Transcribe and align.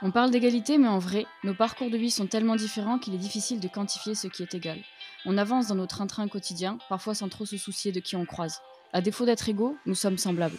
On 0.00 0.12
parle 0.12 0.30
d'égalité, 0.30 0.78
mais 0.78 0.86
en 0.86 1.00
vrai, 1.00 1.26
nos 1.42 1.54
parcours 1.54 1.90
de 1.90 1.96
vie 1.96 2.12
sont 2.12 2.28
tellement 2.28 2.54
différents 2.54 3.00
qu'il 3.00 3.14
est 3.14 3.18
difficile 3.18 3.58
de 3.58 3.66
quantifier 3.66 4.14
ce 4.14 4.28
qui 4.28 4.44
est 4.44 4.54
égal. 4.54 4.78
On 5.26 5.36
avance 5.36 5.66
dans 5.66 5.74
nos 5.74 5.86
train-train 5.86 6.28
quotidien, 6.28 6.78
parfois 6.88 7.16
sans 7.16 7.28
trop 7.28 7.44
se 7.44 7.56
soucier 7.56 7.90
de 7.90 7.98
qui 7.98 8.14
on 8.14 8.24
croise. 8.24 8.60
À 8.92 9.00
défaut 9.00 9.26
d'être 9.26 9.48
égaux, 9.48 9.76
nous 9.86 9.96
sommes 9.96 10.16
semblables. 10.16 10.56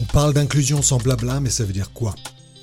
On 0.00 0.04
parle 0.04 0.32
d'inclusion 0.32 0.80
sans 0.80 0.98
blabla, 0.98 1.40
mais 1.40 1.50
ça 1.50 1.64
veut 1.64 1.72
dire 1.72 1.92
quoi? 1.92 2.14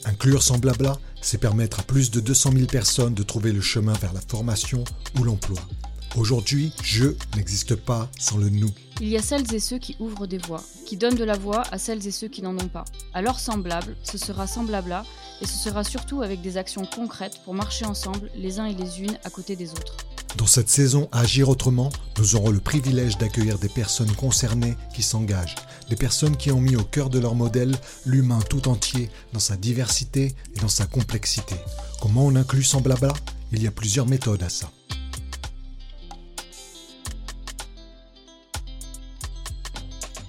Inclure 0.05 0.42
sans 0.42 0.58
blabla, 0.58 0.98
c'est 1.21 1.38
permettre 1.38 1.82
à 1.82 1.84
plus 1.84 2.10
de 2.10 2.21
200 2.21 2.54
000 2.54 2.66
personnes 2.68 3.14
de 3.14 3.24
trouver 3.24 3.52
le 3.52 3.62
chemin 3.62 3.94
vers 3.94 4.14
la 4.14 4.21
formation 4.21 4.86
ou 5.20 5.24
l'emploi. 5.26 5.60
Aujourd'hui, 6.18 6.71
je 6.81 7.09
n'existe 7.36 7.75
pas 7.75 8.09
sans 8.17 8.38
le 8.38 8.49
nous. 8.49 8.71
Il 8.99 9.07
y 9.07 9.17
a 9.17 9.21
celles 9.21 9.54
et 9.54 9.59
ceux 9.59 9.77
qui 9.77 9.95
ouvrent 9.99 10.25
des 10.25 10.39
voies, 10.39 10.63
qui 10.88 10.97
donnent 10.97 11.16
de 11.16 11.23
la 11.23 11.38
voix 11.38 11.61
à 11.71 11.77
celles 11.77 12.08
et 12.08 12.12
ceux 12.12 12.27
qui 12.27 12.41
n'en 12.41 12.58
ont 12.58 12.70
pas. 12.70 12.85
Alors 13.13 13.39
semblable, 13.39 13.95
ce 14.02 14.17
sera 14.17 14.48
semblable 14.48 14.91
à, 14.94 15.05
et 15.41 15.45
ce 15.45 15.53
sera 15.53 15.84
surtout 15.84 16.23
avec 16.23 16.41
des 16.41 16.58
actions 16.58 16.85
concrètes 16.85 17.39
pour 17.45 17.53
marcher 17.53 17.85
ensemble, 17.85 18.31
les 18.35 18.59
uns 18.59 18.66
et 18.66 18.73
les 18.73 19.02
unes 19.02 19.16
à 19.25 19.30
côté 19.30 19.55
des 19.55 19.72
autres. 19.73 19.95
Dans 20.38 20.48
cette 20.48 20.70
saison 20.70 21.08
Agir 21.11 21.49
autrement, 21.49 21.91
nous 22.17 22.36
aurons 22.36 22.49
le 22.49 22.59
privilège 22.59 23.20
d'accueillir 23.20 23.59
des 23.59 23.70
personnes 23.70 24.11
concernées 24.13 24.75
qui 24.95 25.03
s'engagent, 25.03 25.55
des 25.89 25.95
personnes 25.95 26.36
qui 26.36 26.52
ont 26.52 26.59
mis 26.59 26.75
au 26.75 26.84
cœur 26.84 27.11
de 27.11 27.20
leur 27.20 27.36
modèle 27.36 27.75
l'humain 28.08 28.39
tout 28.49 28.67
entier 28.70 29.11
dans 29.34 29.39
sa 29.39 29.55
diversité 29.55 30.34
et 30.55 30.59
dans 30.61 30.67
sa 30.67 30.88
complexité. 30.88 31.55
Comment 32.02 32.25
on 32.25 32.36
inclut 32.36 32.63
sans 32.63 32.81
blabla 32.81 33.13
Il 33.52 33.61
y 33.61 33.67
a 33.67 33.72
plusieurs 33.72 34.08
méthodes 34.08 34.41
à 34.41 34.49
ça. 34.49 34.72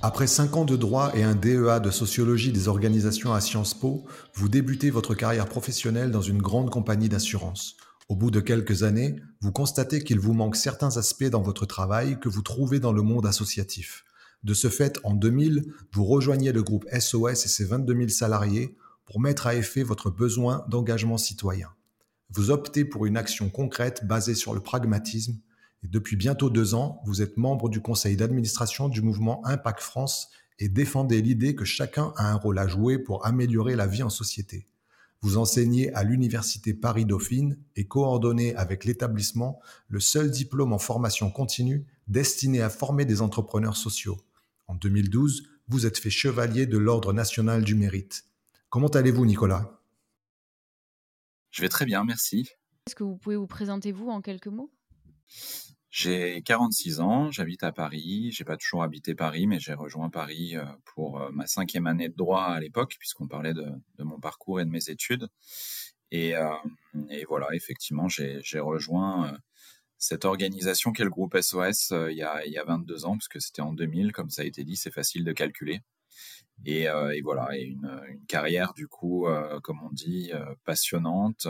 Après 0.01 0.29
5 0.29 0.57
ans 0.57 0.65
de 0.65 0.77
droit 0.77 1.11
et 1.16 1.25
un 1.25 1.34
DEA 1.34 1.80
de 1.80 1.91
sociologie 1.91 2.52
des 2.52 2.69
organisations 2.69 3.33
à 3.33 3.41
Sciences 3.41 3.74
Po, 3.74 4.04
vous 4.32 4.49
débutez 4.49 4.91
votre 4.91 5.16
carrière 5.16 5.49
professionnelle 5.49 6.13
dans 6.13 6.23
une 6.23 6.41
grande 6.41 6.71
compagnie 6.71 7.09
d'assurance. 7.09 7.77
Au 8.09 8.15
bout 8.15 8.30
de 8.30 8.38
quelques 8.38 8.85
années, 8.85 9.16
vous 9.41 9.51
constatez 9.51 10.04
qu'il 10.04 10.21
vous 10.21 10.35
manque 10.35 10.54
certains 10.54 10.96
aspects 10.99 11.24
dans 11.24 11.43
votre 11.43 11.66
travail 11.66 12.21
que 12.21 12.29
vous 12.29 12.43
trouvez 12.43 12.79
dans 12.79 12.93
le 12.93 13.02
monde 13.02 13.26
associatif. 13.26 14.04
De 14.45 14.54
ce 14.54 14.69
fait, 14.69 15.01
en 15.02 15.15
2000, 15.15 15.74
vous 15.93 16.04
rejoignez 16.04 16.52
le 16.52 16.63
groupe 16.63 16.87
SOS 16.96 17.45
et 17.45 17.49
ses 17.49 17.65
22 17.65 17.93
000 17.96 18.09
salariés 18.09 18.76
pour 19.04 19.19
mettre 19.19 19.49
à 19.49 19.57
effet 19.57 19.82
votre 19.82 20.10
besoin 20.10 20.65
d'engagement 20.69 21.19
citoyen. 21.19 21.71
Vous 22.30 22.52
optez 22.52 22.85
pour 22.85 23.04
une 23.07 23.16
action 23.16 23.51
concrète 23.51 24.07
basée 24.07 24.37
sur 24.37 24.54
le 24.54 24.60
pragmatisme 24.60 25.41
et 25.84 25.88
depuis 25.88 26.16
bientôt 26.16 26.51
deux 26.51 26.74
ans, 26.74 27.01
vous 27.04 27.23
êtes 27.23 27.37
membre 27.37 27.68
du 27.68 27.80
conseil 27.80 28.16
d'administration 28.16 28.88
du 28.88 29.02
mouvement 29.02 29.45
Impact 29.46 29.80
France 29.80 30.30
et 30.59 30.68
défendez 30.68 31.23
l'idée 31.23 31.54
que 31.54 31.65
chacun 31.65 32.12
a 32.16 32.32
un 32.32 32.35
rôle 32.35 32.59
à 32.59 32.66
jouer 32.66 32.98
pour 32.98 33.24
améliorer 33.24 33.76
la 33.76 33.87
vie 33.87 34.02
en 34.02 34.10
société. 34.10 34.66
Vous 35.20 35.37
enseignez 35.37 35.93
à 35.95 36.04
l'Université 36.04 36.74
Paris-Dauphine 36.74 37.59
et 37.76 37.87
coordonnez 37.87 38.54
avec 38.54 38.85
l'établissement 38.85 39.60
le 39.88 40.01
seul 40.01 40.30
diplôme 40.30 40.73
en 40.73 40.79
formation 40.79 41.30
continue 41.30 41.87
destiné 42.07 42.63
à 42.63 42.70
former 42.70 43.04
des 43.04 43.20
entrepreneurs 43.20 43.76
sociaux. 43.76 44.16
En 44.66 44.74
2012, 44.74 45.48
vous 45.68 45.87
êtes 45.87 45.98
fait 45.98 46.10
chevalier 46.10 46.66
de 46.66 46.79
l'Ordre 46.79 47.13
national 47.13 47.63
du 47.63 47.74
mérite. 47.74 48.24
Comment 48.70 48.88
allez-vous, 48.88 49.26
Nicolas? 49.26 49.80
Je 51.51 51.63
vais 51.63 51.68
très 51.68 51.85
bien, 51.85 52.04
merci. 52.04 52.48
Est-ce 52.87 52.95
que 52.95 53.04
vous 53.04 53.16
pouvez 53.16 53.37
vous 53.37 53.46
présenter, 53.46 53.92
vous, 53.92 54.09
en 54.09 54.20
quelques 54.20 54.46
mots? 54.46 54.70
J'ai 55.90 56.43
46 56.43 57.01
ans, 57.01 57.30
j'habite 57.30 57.62
à 57.65 57.73
Paris. 57.73 58.30
J'ai 58.30 58.45
pas 58.45 58.57
toujours 58.57 58.82
habité 58.82 59.15
Paris, 59.15 59.46
mais 59.46 59.59
j'ai 59.59 59.73
rejoint 59.74 60.10
Paris 60.10 60.57
euh, 60.57 60.65
pour 60.85 61.20
euh, 61.20 61.30
ma 61.32 61.46
cinquième 61.46 61.87
année 61.87 62.09
de 62.09 62.15
droit 62.15 62.43
à 62.45 62.60
l'époque, 62.60 62.96
puisqu'on 62.98 63.26
parlait 63.26 63.54
de, 63.54 63.66
mon 63.98 64.20
parcours 64.20 64.60
et 64.60 64.65
de 64.65 64.70
mes 64.70 64.91
études. 64.91 65.28
Et, 66.10 66.37
euh, 66.37 66.54
voilà, 67.28 67.48
effectivement, 67.53 68.08
j'ai 68.08 68.60
rejoint 68.60 69.36
cette 69.98 70.25
organisation 70.25 70.92
qu'est 70.92 71.04
le 71.04 71.10
groupe 71.10 71.36
SOS 71.36 71.92
il, 72.10 72.16
y 72.16 72.22
a, 72.22 72.47
il 72.47 72.53
y 72.53 72.58
a 72.58 72.64
22 72.64 73.04
ans, 73.04 73.12
parce 73.12 73.28
que 73.28 73.41
c'était 73.41 73.62
en 73.62 73.72
2000, 73.72 74.12
comme 74.12 74.30
ça 74.30 74.42
a 74.42 74.44
été 74.44 74.64
dit, 74.64 74.76
c'est 74.76 74.92
facile 74.92 75.24
de 75.24 75.32
calculer. 75.32 75.82
Et, 76.64 76.88
euh, 76.88 77.14
et, 77.14 77.20
voilà, 77.22 77.56
et 77.56 77.62
une, 77.62 77.88
carrière 78.26 78.74
du 78.74 78.88
coup, 78.88 79.26
euh, 79.26 79.60
comme 79.60 79.80
on 79.82 79.91
dit, 79.91 80.30
euh, 80.34 80.54
passionnante, 80.64 81.46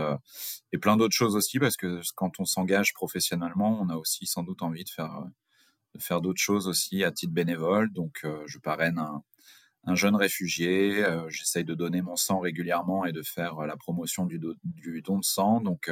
et 0.72 0.78
plein 0.78 0.96
d'autres 0.96 1.14
choses 1.14 1.36
aussi, 1.36 1.58
parce 1.58 1.76
que 1.76 2.00
quand 2.14 2.41
on 2.41 2.44
s'engage 2.44 2.92
professionnellement, 2.94 3.80
on 3.80 3.88
a 3.88 3.97
aussi 3.97 4.26
sans 4.26 4.42
doute 4.42 4.62
envie 4.62 4.84
de 4.84 4.91
faire, 4.91 6.20
d'autres 6.20 6.41
choses 6.41 6.68
aussi 6.68 7.04
à 7.04 7.10
titre 7.10 7.32
bénévole. 7.32 7.92
Donc, 7.92 8.24
je 8.47 8.58
parraine 8.58 8.98
un, 8.98 9.22
un 9.84 9.94
jeune 9.94 10.14
réfugié, 10.14 11.04
j'essaye 11.28 11.64
de 11.64 11.74
donner 11.74 12.02
mon 12.02 12.16
sang 12.16 12.41
régulièrement 12.41 13.04
et 13.06 13.12
de 13.12 13.22
faire 13.22 13.66
la 13.66 13.76
promotion 13.76 14.26
du, 14.26 14.38
don 14.38 15.18
de 15.18 15.24
sang. 15.24 15.60
Donc, 15.60 15.91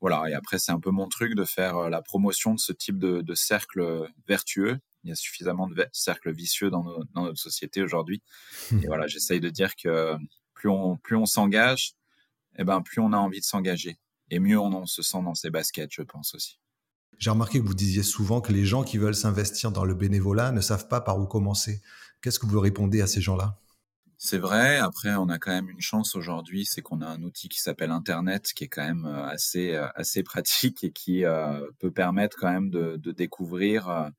voilà, 0.00 0.28
et 0.28 0.34
après, 0.34 0.58
c'est 0.58 0.72
un 0.72 0.80
peu 0.80 0.90
mon 0.90 1.08
truc 1.08 1.34
de 1.34 1.44
faire 1.44 1.90
la 1.90 2.02
promotion 2.02 2.54
de 2.54 2.60
ce 2.60 2.72
type 2.72 2.98
de 2.98 3.34
cercle 3.34 4.06
vertueux 4.28 4.78
il 5.04 5.10
y 5.10 5.12
a 5.12 5.16
suffisamment 5.16 5.68
de 5.68 5.86
cercles 5.92 6.32
vicieux 6.32 6.70
dans, 6.70 6.84
notre 7.14 7.38
société 7.38 7.82
aujourd'hui. 7.82 8.22
Et 8.72 8.86
voilà, 8.86 9.06
j'essaye 9.06 9.40
de 9.40 9.50
dire 9.50 9.76
que 9.76 10.16
plus 10.54 10.68
on, 10.68 10.96
plus 10.96 11.16
on 11.16 11.26
s'engage, 11.26 11.94
eh 12.56 12.64
ben, 12.64 12.80
plus 12.82 13.00
on 13.00 13.12
a 13.12 13.18
envie 13.18 13.40
de 13.40 13.44
s'engager. 13.44 13.98
Et 14.30 14.38
mieux 14.38 14.58
on, 14.58 14.86
se 14.86 15.02
sent 15.02 15.22
dans 15.22 15.34
ses 15.34 15.50
baskets, 15.50 15.90
je 15.92 16.02
pense 16.02 16.34
aussi. 16.34 16.58
J'ai 17.18 17.30
remarqué 17.30 17.60
que 17.60 17.66
vous 17.66 17.74
disiez 17.74 18.02
souvent 18.02 18.40
que 18.40 18.52
les 18.52 18.64
gens 18.64 18.82
qui 18.82 18.98
veulent 18.98 19.14
s'investir 19.14 19.70
dans 19.70 19.84
le 19.84 19.94
bénévolat 19.94 20.50
ne 20.50 20.60
savent 20.60 20.88
pas 20.88 21.00
par 21.00 21.18
où 21.18 21.26
commencer. 21.26 21.82
Qu'est-ce 22.22 22.38
que 22.38 22.46
vous 22.46 22.58
répondez 22.58 23.02
à 23.02 23.06
ces 23.06 23.20
gens-là? 23.20 23.60
C'est 24.16 24.38
vrai. 24.38 24.78
Après, 24.78 25.14
on 25.16 25.28
a 25.28 25.38
quand 25.38 25.50
même 25.50 25.68
une 25.68 25.80
chance 25.80 26.16
aujourd'hui, 26.16 26.64
c'est 26.64 26.80
qu'on 26.80 27.02
a 27.02 27.06
un 27.06 27.22
outil 27.22 27.48
qui 27.48 27.60
s'appelle 27.60 27.90
Internet, 27.90 28.52
qui 28.54 28.64
est 28.64 28.68
quand 28.68 28.84
même 28.84 29.04
euh, 29.04 29.26
assez 29.26 29.74
euh, 29.74 29.86
assez 29.94 30.22
pratique 30.22 30.82
et 30.82 30.92
qui 30.92 31.24
euh, 31.24 31.60
peut 31.78 31.90
permettre 31.90 32.38
quand 32.38 32.50
même 32.50 32.70
de, 32.70 32.96
de 32.96 33.12
découvrir 33.12 34.10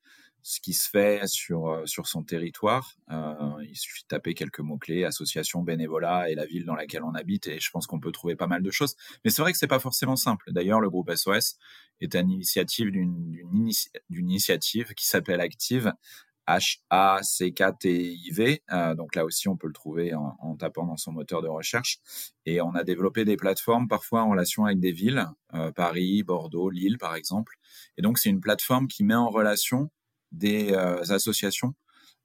ce 0.47 0.59
qui 0.59 0.73
se 0.73 0.87
fait 0.87 1.25
sur, 1.25 1.69
euh, 1.71 1.87
sur 1.87 2.05
son 2.05 2.21
territoire. 2.21 2.93
Euh, 3.11 3.55
il 3.67 3.75
suffit 3.75 4.03
de 4.03 4.07
taper 4.09 4.35
quelques 4.35 4.59
mots-clés, 4.59 5.03
association, 5.03 5.63
bénévolat 5.63 6.29
et 6.29 6.35
la 6.35 6.45
ville 6.45 6.65
dans 6.65 6.75
laquelle 6.75 7.01
on 7.03 7.15
habite, 7.15 7.47
et 7.47 7.59
je 7.59 7.71
pense 7.71 7.87
qu'on 7.87 7.99
peut 7.99 8.11
trouver 8.11 8.35
pas 8.35 8.45
mal 8.45 8.61
de 8.61 8.69
choses. 8.69 8.95
Mais 9.23 9.31
c'est 9.31 9.41
vrai 9.41 9.53
que 9.53 9.57
c'est 9.57 9.65
pas 9.65 9.79
forcément 9.79 10.15
simple. 10.15 10.51
D'ailleurs, 10.51 10.81
le 10.81 10.89
groupe 10.91 11.11
SOS 11.11 11.57
est 11.99 12.13
à 12.13 12.21
l'initiative 12.21 12.91
d'une 12.91 13.71
initiative 14.11 14.93
qui 14.93 15.07
s'appelle 15.07 15.41
Active, 15.41 15.91
H-A-C-K-T-I-V. 16.47 17.41
Euh, 18.71 18.93
donc 18.93 19.15
là 19.15 19.25
aussi, 19.25 19.47
on 19.47 19.57
peut 19.57 19.65
le 19.65 19.73
trouver 19.73 20.13
en, 20.13 20.37
en, 20.39 20.55
tapant 20.55 20.85
dans 20.85 20.97
son 20.97 21.11
moteur 21.11 21.41
de 21.41 21.47
recherche. 21.47 21.97
Et 22.45 22.61
on 22.61 22.75
a 22.75 22.83
développé 22.83 23.25
des 23.25 23.35
plateformes 23.35 23.87
parfois 23.87 24.21
en 24.21 24.29
relation 24.29 24.65
avec 24.65 24.79
des 24.79 24.91
villes, 24.91 25.25
euh, 25.55 25.71
Paris, 25.71 26.21
Bordeaux, 26.21 26.69
Lille 26.69 26.99
par 26.99 27.15
exemple. 27.15 27.55
Et 27.97 28.03
donc 28.03 28.19
c'est 28.19 28.29
une 28.29 28.41
plateforme 28.41 28.87
qui 28.87 29.03
met 29.03 29.15
en 29.15 29.31
relation 29.31 29.89
des 30.35 30.73
euh, 30.73 31.01
associations 31.09 31.73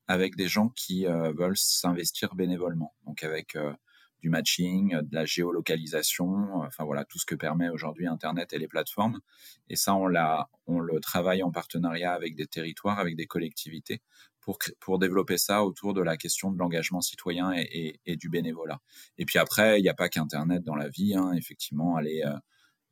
avec 0.08 0.34
des 0.36 0.48
gens 0.48 0.70
qui 0.70 1.06
euh, 1.06 1.32
veulent 1.32 1.56
s'investir 1.56 2.34
bénévolement. 2.34 2.94
Donc 3.06 3.22
avec 3.22 3.54
euh, 3.54 3.72
du 4.20 4.28
matching, 4.28 4.96
de 5.00 5.14
la 5.14 5.24
géolocalisation, 5.24 6.56
enfin 6.56 6.84
voilà 6.84 7.04
tout 7.04 7.18
ce 7.18 7.24
que 7.24 7.34
permet 7.34 7.70
aujourd'hui 7.70 8.06
Internet 8.06 8.52
et 8.52 8.58
les 8.58 8.68
plateformes. 8.68 9.20
Et 9.68 9.76
ça, 9.76 9.94
on 9.94 10.08
l'a, 10.08 10.50
on 10.66 10.80
le 10.80 11.00
travaille 11.00 11.42
en 11.42 11.50
partenariat 11.50 12.12
avec 12.12 12.34
des 12.34 12.46
territoires, 12.46 12.98
avec 12.98 13.16
des 13.16 13.26
collectivités 13.26 14.02
pour 14.40 14.58
pour 14.80 14.98
développer 14.98 15.38
ça 15.38 15.64
autour 15.64 15.94
de 15.94 16.02
la 16.02 16.16
question 16.16 16.50
de 16.50 16.58
l'engagement 16.58 17.00
citoyen 17.00 17.52
et, 17.54 18.16
du 18.16 18.28
bénévolat. 18.28 18.80
Et 19.16 19.24
puis 19.24 19.38
après, 19.38 19.78
il 19.78 19.82
n'y 19.82 19.88
a 19.88 19.94
pas 19.94 20.10
qu'Internet 20.10 20.62
dans 20.64 20.76
la 20.76 20.88
vie. 20.88 21.14
Hein, 21.14 21.32
effectivement, 21.32 21.96
aller 21.96 22.22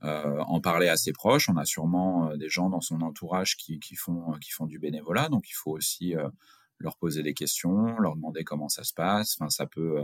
en 0.02 0.60
parler 0.60 0.88
à 0.88 0.96
ses 0.96 1.12
proches. 1.12 1.48
On 1.48 1.56
a 1.56 1.64
sûrement 1.64 2.30
euh, 2.30 2.36
des 2.36 2.48
gens 2.48 2.70
dans 2.70 2.80
son 2.80 3.00
entourage 3.00 3.56
qui, 3.56 3.80
font, 3.96 4.32
qui 4.40 4.50
font 4.50 4.66
du 4.66 4.78
bénévolat, 4.78 5.28
donc 5.28 5.48
il 5.48 5.54
faut 5.54 5.72
aussi 5.72 6.16
euh, 6.16 6.28
leur 6.78 6.96
poser 6.96 7.22
des 7.22 7.34
questions, 7.34 7.98
leur 7.98 8.14
demander 8.14 8.44
comment 8.44 8.68
ça 8.68 8.84
se 8.84 8.94
passe. 8.94 9.36
Enfin, 9.38 9.50
ça 9.50 9.66
peut 9.66 10.02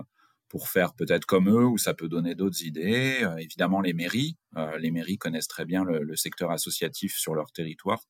pour 0.49 0.69
faire 0.69 0.95
peut-être 0.95 1.25
comme 1.27 1.49
eux 1.49 1.65
ou 1.65 1.79
ça 1.79 1.95
peut 1.95 2.09
donner 2.09 2.35
d'autres 2.35 2.63
idées. 2.63 3.27
évidemment, 3.39 3.81
les 3.81 3.93
mairies, 3.93 4.37
les 4.79 4.93
mairies 4.93 5.19
connaissent 5.19 5.49
très 5.49 5.65
bien 5.65 5.83
le, 5.83 6.05
le, 6.05 6.17
secteur 6.17 6.53
associatif 6.53 7.17
sur 7.17 7.35
leur 7.35 7.51
territoire. 7.51 8.03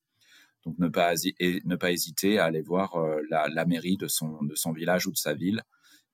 Donc 0.63 0.77
ne 0.77 0.87
pas, 0.87 1.13
ne 1.39 1.75
pas 1.75 1.91
hésiter 1.91 2.37
à 2.37 2.45
aller 2.45 2.61
voir 2.61 2.97
la, 3.31 3.47
la, 3.47 3.65
mairie 3.65 3.97
de 3.97 4.07
son, 4.07 4.43
de 4.43 4.53
son 4.53 4.73
village 4.73 5.07
ou 5.07 5.11
de 5.11 5.17
sa 5.17 5.33
ville 5.33 5.63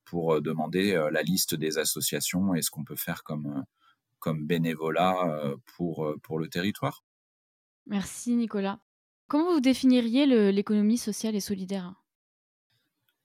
pour 0.06 0.42
demander 0.42 0.94
la 1.12 1.22
liste 1.22 1.56
des 1.56 1.78
associations 1.80 2.54
et 2.54 2.62
ce 2.62 2.70
qu'on 2.70 2.86
peut 2.86 2.96
faire 2.96 3.24
comme, 3.24 3.66
comme 4.22 4.46
bénévolat 4.46 5.28
euh, 5.28 5.58
pour, 5.76 6.06
euh, 6.06 6.18
pour 6.24 6.40
le 6.40 6.48
territoire. 6.48 7.04
Merci 7.88 8.36
Nicolas. 8.36 8.80
Comment 9.28 9.54
vous 9.54 9.62
définiriez 9.62 10.26
l'économie 10.52 10.98
sociale 10.98 11.36
et 11.36 11.40
solidaire? 11.40 11.96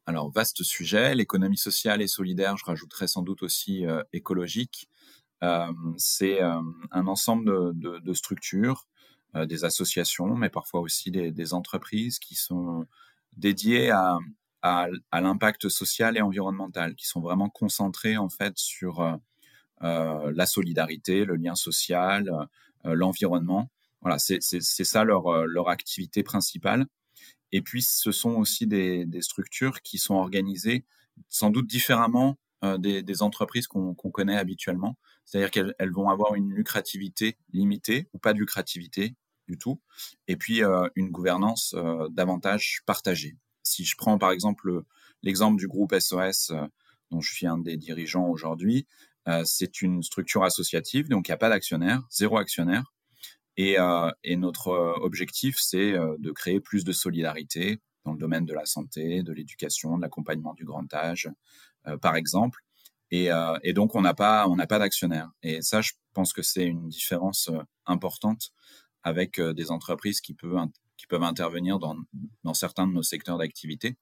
Alors, 0.07 0.31
vaste 0.31 0.63
sujet, 0.63 1.15
l'économie 1.15 1.59
sociale 1.59 2.01
et 2.01 2.07
solidaire, 2.07 2.57
je 2.57 2.65
rajouterais 2.65 3.09
sans 3.09 3.23
doute 3.23 3.43
aussi 3.43 3.87
euh, 3.87 4.03
écologique. 4.13 4.89
c'est 5.99 6.41
un 6.41 7.07
ensemble 7.07 7.77
de, 7.79 7.99
de, 7.99 8.15
structures, 8.15 8.87
des 9.35 9.65
associations, 9.65 10.35
mais 10.35 10.49
parfois 10.49 10.81
aussi 10.81 11.11
des, 11.11 11.31
des, 11.31 11.53
entreprises 11.53 12.19
qui 12.19 12.35
sont 12.35 12.87
dédiées 13.37 13.91
à, 13.91 14.19
à, 14.63 14.89
l'impact 15.21 15.69
social 15.69 16.17
et 16.17 16.23
environnemental, 16.23 16.95
qui 16.95 17.07
sont 17.07 17.21
vraiment 17.21 17.51
concentrés 17.51 18.17
en 18.17 18.31
fait 18.31 18.57
sur 18.57 19.21
la 19.81 20.47
solidarité, 20.47 21.25
le 21.25 21.37
lien 21.37 21.55
social, 21.55 22.31
l'environnement. 22.85 23.71
Voilà, 24.01 24.19
c'est 24.19 24.41
ça 24.41 25.05
leur, 25.05 25.47
leur 25.47 25.69
activité 25.69 26.23
principale. 26.23 26.87
Et 27.53 27.63
puis, 27.63 27.83
ce 27.83 28.13
sont 28.13 28.33
aussi 28.33 28.67
des, 28.67 29.07
structures 29.21 29.83
qui 29.83 29.99
sont 29.99 30.15
organisées 30.15 30.85
sans 31.29 31.51
doute 31.51 31.67
différemment 31.67 32.39
des, 32.79 33.23
entreprises 33.23 33.67
qu'on 33.67 33.95
connaît 33.95 34.37
habituellement. 34.37 34.97
C'est-à-dire 35.25 35.51
qu'elles 35.51 35.93
vont 35.93 36.09
avoir 36.09 36.35
une 36.37 36.53
lucrativité 36.53 37.37
limitée 37.53 38.09
ou 38.15 38.19
pas 38.19 38.33
de 38.33 38.39
lucrativité 38.39 39.15
du 39.49 39.59
tout, 39.59 39.81
et 40.29 40.37
puis 40.37 40.65
euh, 40.65 40.89
une 40.95 41.11
gouvernance 41.11 41.75
euh, 41.77 42.09
davantage 42.11 42.81
partagée. 42.87 43.37
Si 43.63 43.85
je 43.85 43.97
prends 43.97 44.19
par 44.19 44.31
exemple 44.31 44.83
l'exemple 45.23 45.59
du 45.59 45.69
groupe 45.69 45.95
SOS, 45.99 46.51
euh, 46.51 46.67
dont 47.11 47.21
je 47.21 47.33
suis 47.33 47.47
un 47.47 47.59
des 47.59 47.77
dirigeants 47.77 48.29
aujourd'hui, 48.29 48.87
c'est 49.45 49.83
une 49.83 50.03
structure 50.03 50.45
associative, 50.45 51.09
donc 51.09 51.29
il 51.29 51.31
n'y 51.31 51.35
a 51.35 51.39
pas 51.39 51.49
d'actionnaire, 51.49 52.03
zéro 52.11 52.39
actionnaire. 52.39 52.93
Et, 53.57 53.77
et 54.23 54.37
notre 54.37 54.69
objectif, 55.01 55.57
c'est 55.59 55.93
de 55.93 56.31
créer 56.31 56.61
plus 56.61 56.85
de 56.85 56.93
solidarité 56.93 57.81
dans 58.05 58.13
le 58.13 58.19
domaine 58.19 58.45
de 58.45 58.55
la 58.55 58.67
santé, 58.67 59.23
de 59.23 59.33
l'éducation, 59.33 59.97
de 59.97 60.03
l'accompagnement 60.03 60.55
du 60.55 60.65
grand 60.65 60.93
âge, 60.95 61.29
par 62.01 62.15
exemple. 62.15 62.61
Et, 63.11 63.29
donc 63.73 63.95
on 63.95 64.03
n'a 64.03 64.15
pas 64.15 64.47
on 64.49 64.57
pas 64.57 64.79
d'actionnaire. 64.79 65.31
Et 65.43 65.61
ça, 65.63 65.81
je 65.81 65.93
pense 66.13 66.33
que 66.33 66.43
c'est 66.43 66.65
une 66.65 66.89
différence 66.89 67.51
importante 67.87 68.53
avec 69.07 69.39
euh, 69.39 69.55
des 69.55 69.71
entreprises 69.71 70.21
qui 70.21 70.35
peuvent, 70.35 70.59
intervenir 71.23 71.79
dans, 71.79 71.97
certains 72.55 72.89
de 72.89 72.93
nos 72.93 73.05
secteurs 73.05 73.39
d'activité, 73.39 73.97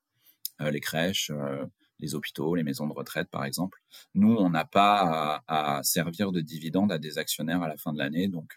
euh, 0.62 0.70
les 0.70 0.80
crèches, 0.80 1.30
euh, 1.30 1.66
les 2.00 2.14
hôpitaux, 2.14 2.54
les 2.54 2.62
maisons 2.62 2.86
de 2.86 2.92
retraite, 2.92 3.28
par 3.30 3.44
exemple. 3.44 3.80
Nous, 4.14 4.34
on 4.34 4.50
n'a 4.50 4.64
pas 4.64 5.42
à, 5.46 5.82
servir 5.82 6.32
de 6.32 6.40
dividendes 6.40 6.92
à 6.92 6.98
des 6.98 7.18
actionnaires 7.18 7.62
à 7.62 7.68
la 7.68 7.76
fin 7.76 7.92
de 7.92 7.98
l'année. 7.98 8.28
Donc, 8.28 8.56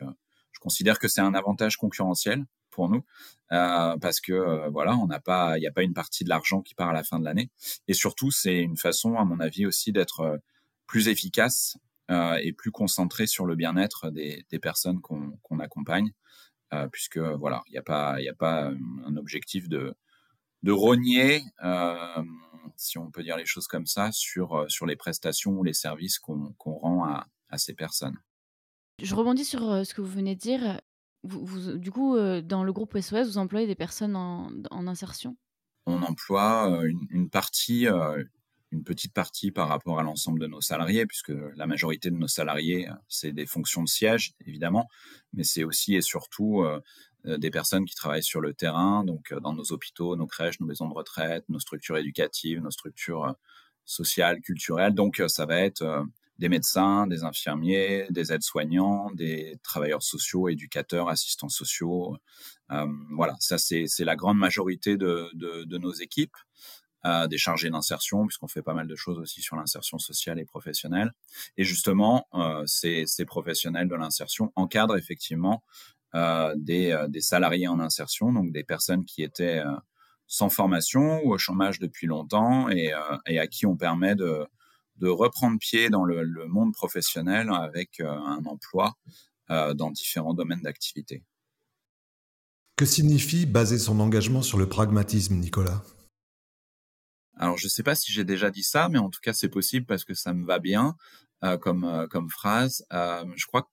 je 0.51 0.59
considère 0.59 0.99
que 0.99 1.07
c'est 1.07 1.21
un 1.21 1.33
avantage 1.33 1.77
concurrentiel 1.77 2.45
pour 2.71 2.89
nous 2.89 3.03
parce 3.49 4.19
que 4.19 4.69
voilà, 4.69 4.95
on 4.97 5.07
n'a 5.07 5.19
pas, 5.19 5.57
il 5.57 5.61
n'y 5.61 5.67
a 5.67 5.71
pas 5.71 5.83
une 5.83 5.93
partie 5.93 6.23
de 6.23 6.29
l'argent 6.29 6.61
qui 6.61 6.75
part 6.75 6.89
à 6.89 6.93
la 6.93 7.03
fin 7.03 7.19
de 7.19 7.25
l'année. 7.25 7.49
Et 7.87 7.93
surtout, 7.93 8.31
c'est 8.31 8.57
une 8.57 8.77
façon, 8.77 9.15
à 9.15 9.23
mon 9.23 9.39
avis, 9.39 9.65
aussi 9.65 9.91
d'être 9.91 10.39
plus 10.87 11.07
efficace 11.07 11.77
et 12.09 12.53
plus 12.53 12.71
concentré 12.71 13.27
sur 13.27 13.45
le 13.45 13.55
bien-être 13.55 14.09
des, 14.09 14.45
personnes 14.61 14.99
qu'on 15.01 15.59
accompagne. 15.59 16.11
Euh, 16.73 16.87
puisque 16.89 17.17
voilà, 17.17 17.63
il 17.67 17.71
n'y 17.71 17.77
a 17.77 17.81
pas, 17.81 18.19
il 18.19 18.27
a 18.27 18.33
pas 18.33 18.69
un 19.05 19.15
objectif 19.15 19.69
de 19.69 19.95
rogner, 20.67 21.41
euh, 21.63 22.23
si 22.75 22.97
on 22.97 23.11
peut 23.11 23.23
dire 23.23 23.37
les 23.37 23.45
choses 23.45 23.67
comme 23.67 23.85
ça, 23.85 24.11
sur 24.11 24.53
euh, 24.55 24.65
sur 24.67 24.85
les 24.85 24.95
prestations 24.95 25.51
ou 25.51 25.63
les 25.63 25.73
services 25.73 26.19
qu'on 26.19 26.53
rend 26.63 27.05
à, 27.05 27.27
à 27.49 27.57
ces 27.57 27.73
personnes. 27.73 28.17
Je 29.01 29.13
rebondis 29.15 29.45
sur 29.45 29.85
ce 29.85 29.93
que 29.93 30.01
vous 30.01 30.11
venez 30.11 30.35
de 30.35 30.39
dire. 30.39 30.81
Vous, 31.23 31.77
du 31.77 31.91
coup, 31.91 32.15
dans 32.41 32.63
le 32.63 32.73
groupe 32.73 32.97
SOS, 32.97 33.27
vous 33.27 33.37
employez 33.37 33.67
des 33.67 33.75
personnes 33.75 34.15
en, 34.15 34.51
en 34.71 34.87
insertion? 34.87 35.35
On 35.85 36.01
emploie 36.01 36.81
une, 36.85 37.05
une 37.09 37.29
partie, 37.29 37.87
une 38.71 38.83
petite 38.83 39.13
partie 39.13 39.51
par 39.51 39.69
rapport 39.69 39.99
à 39.99 40.03
l'ensemble 40.03 40.39
de 40.39 40.47
nos 40.47 40.61
salariés, 40.61 41.05
puisque 41.05 41.31
la 41.55 41.67
majorité 41.67 42.09
de 42.09 42.15
nos 42.15 42.27
salariés, 42.27 42.89
c'est 43.07 43.31
des 43.31 43.45
fonctions 43.45 43.83
de 43.83 43.87
siège, 43.87 44.33
évidemment, 44.45 44.87
mais 45.33 45.43
c'est 45.43 45.63
aussi 45.63 45.95
et 45.95 46.01
surtout 46.01 46.61
euh, 46.63 46.75
euh, 46.75 46.79
des 47.37 47.51
personnes 47.51 47.85
qui 47.85 47.95
travaillent 47.95 48.23
sur 48.23 48.41
le 48.41 48.53
terrain, 48.53 49.03
donc 49.03 49.31
euh, 49.31 49.39
dans 49.39 49.53
nos 49.53 49.71
hôpitaux, 49.71 50.15
nos 50.15 50.27
crèches, 50.27 50.59
nos 50.59 50.67
maisons 50.67 50.87
de 50.87 50.93
retraite, 50.93 51.43
nos 51.49 51.59
structures 51.59 51.97
éducatives, 51.97 52.61
nos 52.61 52.71
structures 52.71 53.35
sociales, 53.85 54.41
culturelles. 54.41 54.93
Donc 54.93 55.21
ça 55.27 55.45
va 55.45 55.59
être 55.59 56.05
des 56.39 56.49
médecins, 56.49 57.07
des 57.07 57.23
infirmiers, 57.23 58.05
des 58.09 58.31
aides-soignants, 58.31 59.11
des 59.11 59.57
travailleurs 59.63 60.03
sociaux, 60.03 60.49
éducateurs, 60.49 61.09
assistants 61.09 61.49
sociaux. 61.49 62.17
voilà, 63.11 63.35
ça 63.39 63.57
c'est 63.57 63.87
la 63.99 64.15
grande 64.15 64.37
majorité 64.37 64.97
de, 64.97 65.77
nos 65.77 65.93
équipes 65.93 66.35
des 67.29 67.37
chargés 67.37 67.69
d'insertion, 67.69 68.25
puisqu'on 68.25 68.47
fait 68.47 68.61
pas 68.61 68.73
mal 68.73 68.87
de 68.87 68.95
choses 68.95 69.17
aussi 69.17 69.41
sur 69.41 69.55
l'insertion 69.55 69.97
sociale 69.97 70.39
et 70.39 70.45
professionnelle. 70.45 71.13
Et 71.55 71.63
justement, 71.63 72.27
euh, 72.33 72.63
ces, 72.65 73.05
professionnels 73.25 73.87
de 73.87 73.95
l'insertion 73.95 74.51
encadrent 74.55 74.97
effectivement 74.97 75.63
euh, 75.63 75.96
des, 76.55 76.91
euh, 76.91 77.07
des, 77.07 77.21
salariés 77.21 77.67
en 77.67 77.79
insertion, 77.79 78.31
donc 78.31 78.51
des 78.51 78.63
personnes 78.63 79.05
qui 79.05 79.23
étaient 79.23 79.59
euh, 79.59 79.75
sans 80.27 80.49
formation 80.49 81.21
ou 81.23 81.33
au 81.33 81.37
chômage 81.37 81.79
depuis 81.79 82.07
longtemps 82.07 82.69
et, 82.69 82.93
euh, 82.93 83.17
et 83.27 83.39
à 83.39 83.47
qui 83.47 83.65
on 83.65 83.75
permet 83.75 84.15
de, 84.15 84.45
de 84.97 85.07
reprendre 85.07 85.57
pied 85.59 85.89
dans 85.89 86.03
le, 86.03 86.23
le 86.23 86.47
monde 86.47 86.73
professionnel 86.73 87.49
avec 87.51 87.99
un 88.01 88.43
emploi 88.45 88.93
dans 89.49 89.91
différents 89.91 90.33
domaines 90.33 90.61
d'activité. 90.61 91.23
Que 92.75 92.85
signifie 92.85 93.45
baser 93.45 93.79
son 93.79 94.01
engagement 94.01 94.41
sur 94.41 94.57
le 94.57 94.67
pragmatisme, 94.67 95.35
Nicolas? 95.35 95.81
Alors, 97.37 97.57
je 97.57 97.67
ne 97.67 97.69
sais 97.69 97.83
pas 97.83 97.95
si 97.95 98.11
j'ai 98.11 98.25
déjà 98.25 98.49
dit 98.49 98.63
ça, 98.63 98.89
mais 98.89 98.97
en 98.97 99.09
tout 99.09 99.21
cas, 99.21 99.31
c'est 99.31 99.47
possible 99.49 99.85
parce 99.85 100.03
que 100.03 100.13
ça 100.13 100.33
me 100.33 100.45
va 100.45 100.59
bien 100.59 100.97
euh, 101.43 101.57
comme, 101.57 101.83
euh, 101.83 102.07
comme 102.07 102.29
phrase. 102.29 102.83
Euh, 102.91 103.23
je 103.35 103.45
crois 103.45 103.61
que 103.61 103.67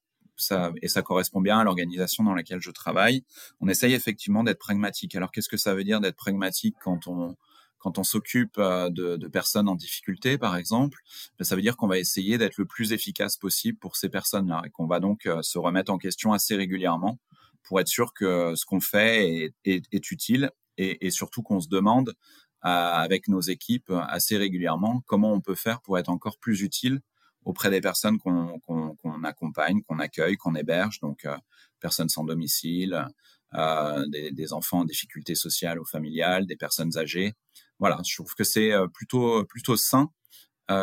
et 0.82 0.88
ça 0.88 1.02
correspond 1.02 1.40
bien 1.40 1.58
à 1.58 1.64
l'organisation 1.64 2.24
dans 2.24 2.34
laquelle 2.34 2.60
je 2.60 2.70
travaille. 2.70 3.24
On 3.60 3.68
essaye 3.68 3.94
effectivement 3.94 4.44
d'être 4.44 4.58
pragmatique. 4.58 5.14
Alors, 5.14 5.30
qu'est-ce 5.30 5.48
que 5.48 5.56
ça 5.56 5.74
veut 5.74 5.84
dire 5.84 6.00
d'être 6.00 6.16
pragmatique 6.16 6.76
quand 6.82 7.06
on 7.06 7.36
quand 7.84 7.98
on 7.98 8.02
s'occupe 8.02 8.56
euh, 8.56 8.88
de, 8.88 9.28
personnes 9.28 9.68
en 9.68 9.74
difficulté, 9.74 10.38
par 10.38 10.56
exemple, 10.56 11.00
ben, 11.38 11.44
ça 11.44 11.54
veut 11.54 11.60
dire 11.60 11.76
qu'on 11.76 11.86
va 11.86 11.98
essayer 11.98 12.38
d'être 12.38 12.56
le 12.56 12.64
plus 12.64 12.94
efficace 12.94 13.36
possible 13.36 13.76
pour 13.76 13.96
ces 13.96 14.08
personnes-là 14.08 14.62
et 14.64 14.70
qu'on 14.70 14.86
va 14.86 15.00
donc 15.00 15.26
euh, 15.26 15.42
se 15.42 15.58
remettre 15.58 15.92
en 15.92 15.98
question 15.98 16.32
assez 16.32 16.56
régulièrement 16.56 17.18
pour 17.62 17.80
être 17.80 17.88
sûr 17.88 18.14
que 18.14 18.54
ce 18.56 18.64
qu'on 18.64 18.80
fait 18.80 19.52
est, 19.66 20.10
utile 20.10 20.50
et, 20.78 21.06
et 21.06 21.10
surtout 21.10 21.42
qu'on 21.42 21.60
se 21.60 21.68
demande 21.68 22.14
avec 22.62 23.28
nos 23.28 23.42
équipes 23.42 23.92
assez 24.08 24.38
régulièrement 24.38 25.02
comment 25.06 25.34
on 25.34 25.42
peut 25.42 25.54
faire 25.54 25.82
pour 25.82 25.98
être 25.98 26.08
encore 26.08 26.38
plus 26.38 26.62
utile 26.62 27.02
auprès 27.44 27.70
des 27.70 27.80
personnes 27.80 28.18
qu'on 28.18 29.24
accompagne, 29.24 29.82
qu'on 29.82 29.98
accueille, 29.98 30.36
qu'on 30.36 30.54
héberge, 30.54 31.00
donc 31.00 31.24
euh, 31.24 31.36
personnes 31.80 32.08
sans 32.08 32.24
domicile, 32.24 33.06
euh, 33.54 34.04
des, 34.08 34.52
enfants 34.52 34.80
en 34.80 34.84
difficulté 34.84 35.34
sociale 35.34 35.78
ou 35.78 35.84
familiale, 35.84 36.46
des 36.46 36.56
personnes 36.56 36.96
âgées. 36.96 37.34
Voilà, 37.78 38.00
je 38.06 38.14
trouve 38.14 38.34
que 38.34 38.44
c'est 38.44 38.72
euh, 38.72 38.88
plutôt 38.88 39.44
plutôt 39.44 39.76
sain 39.76 40.10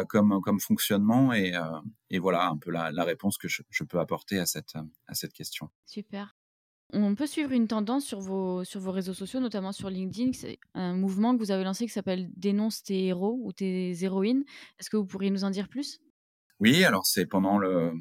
comme 0.09 0.59
fonctionnement 0.59 1.33
et, 1.33 1.53
voilà 2.19 2.47
un 2.47 2.57
peu 2.57 2.69
la, 2.69 3.03
réponse 3.03 3.39
que 3.39 3.47
je, 3.47 3.83
peux 3.83 3.99
apporter 3.99 4.37
à 4.37 4.45
cette 4.45 4.75
à 5.07 5.15
cette 5.15 5.33
question. 5.33 5.69
Super. 5.87 6.35
On 6.93 7.15
peut 7.15 7.25
suivre 7.25 7.51
une 7.53 7.67
tendance 7.67 8.05
sur 8.05 8.19
vos, 8.19 8.65
sur 8.65 8.81
vos 8.81 8.91
réseaux 8.91 9.13
sociaux, 9.13 9.39
notamment 9.39 9.71
sur 9.71 9.89
LinkedIn. 9.89 10.33
C'est 10.33 10.59
un 10.73 10.93
mouvement 10.93 11.33
que 11.33 11.39
vous 11.39 11.49
avez 11.49 11.63
lancé 11.63 11.85
qui 11.85 11.91
s'appelle 11.93 12.29
Dénonce 12.35 12.83
tes 12.83 13.05
héros 13.05 13.39
ou 13.41 13.53
tes 13.53 14.03
héroïnes. 14.03 14.43
Est-ce 14.77 14.89
que 14.89 14.97
vous 14.97 15.05
pourriez 15.05 15.31
nous 15.31 15.45
en 15.45 15.49
dire 15.51 15.69
plus? 15.69 16.01
Oui, 16.61 16.83
alors 16.83 17.07
c'est 17.07 17.25
pendant 17.25 17.57
le, 17.57 17.91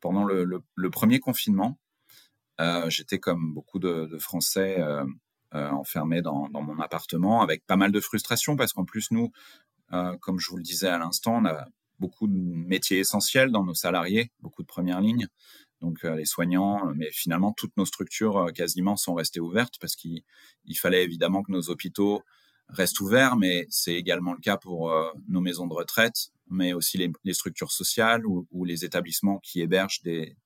pendant 0.00 0.24
le, 0.24 0.90
premier 0.90 1.18
confinement. 1.18 1.80
Euh, 2.60 2.88
J'étais 2.88 3.18
comme 3.18 3.52
beaucoup 3.52 3.80
de, 3.80 4.08
Français 4.20 4.78
euh, 4.78 5.04
euh, 5.54 5.68
enfermé 5.70 6.22
dans, 6.22 6.48
dans, 6.50 6.62
mon 6.62 6.78
appartement 6.78 7.42
avec 7.42 7.66
pas 7.66 7.74
mal 7.74 7.90
de 7.90 7.98
frustration 7.98 8.54
parce 8.54 8.72
qu'en 8.72 8.84
plus, 8.84 9.10
nous, 9.10 9.32
comme 10.20 10.38
je 10.38 10.48
vous 10.48 10.56
le 10.56 10.62
disais 10.62 10.88
à 10.88 10.98
l'instant, 10.98 11.38
on 11.38 11.44
a 11.44 11.66
beaucoup 11.98 12.28
de 12.28 12.36
métiers 12.36 13.00
essentiels 13.00 13.50
dans 13.50 13.64
nos 13.64 13.74
salariés, 13.74 14.30
beaucoup 14.40 14.62
de 14.62 14.68
premières 14.68 15.00
lignes 15.00 15.28
donc 15.80 16.02
les 16.02 16.24
soignants, 16.24 16.86
mais 16.94 17.10
finalement 17.10 17.52
toutes 17.52 17.76
nos 17.76 17.84
structures 17.84 18.46
quasiment 18.54 18.96
sont 18.96 19.12
restées 19.12 19.40
ouvertes 19.40 19.74
parce 19.80 19.96
qu'il 19.96 20.22
fallait 20.76 21.04
évidemment 21.04 21.42
que 21.42 21.52
nos 21.52 21.68
hôpitaux 21.68 22.22
restent 22.68 23.00
ouverts, 23.00 23.36
mais 23.36 23.66
c'est 23.70 23.94
également 23.94 24.32
le 24.32 24.40
cas 24.40 24.56
pour 24.56 24.90
euh, 24.90 25.10
nos 25.28 25.40
maisons 25.40 25.66
de 25.66 25.74
retraite, 25.74 26.30
mais 26.48 26.72
aussi 26.72 26.98
les, 26.98 27.34
structures 27.34 27.72
sociales 27.72 28.26
ou, 28.26 28.64
les 28.64 28.84
établissements 28.84 29.38
qui 29.38 29.60
hébergent 29.60 30.02
des, 30.02 30.36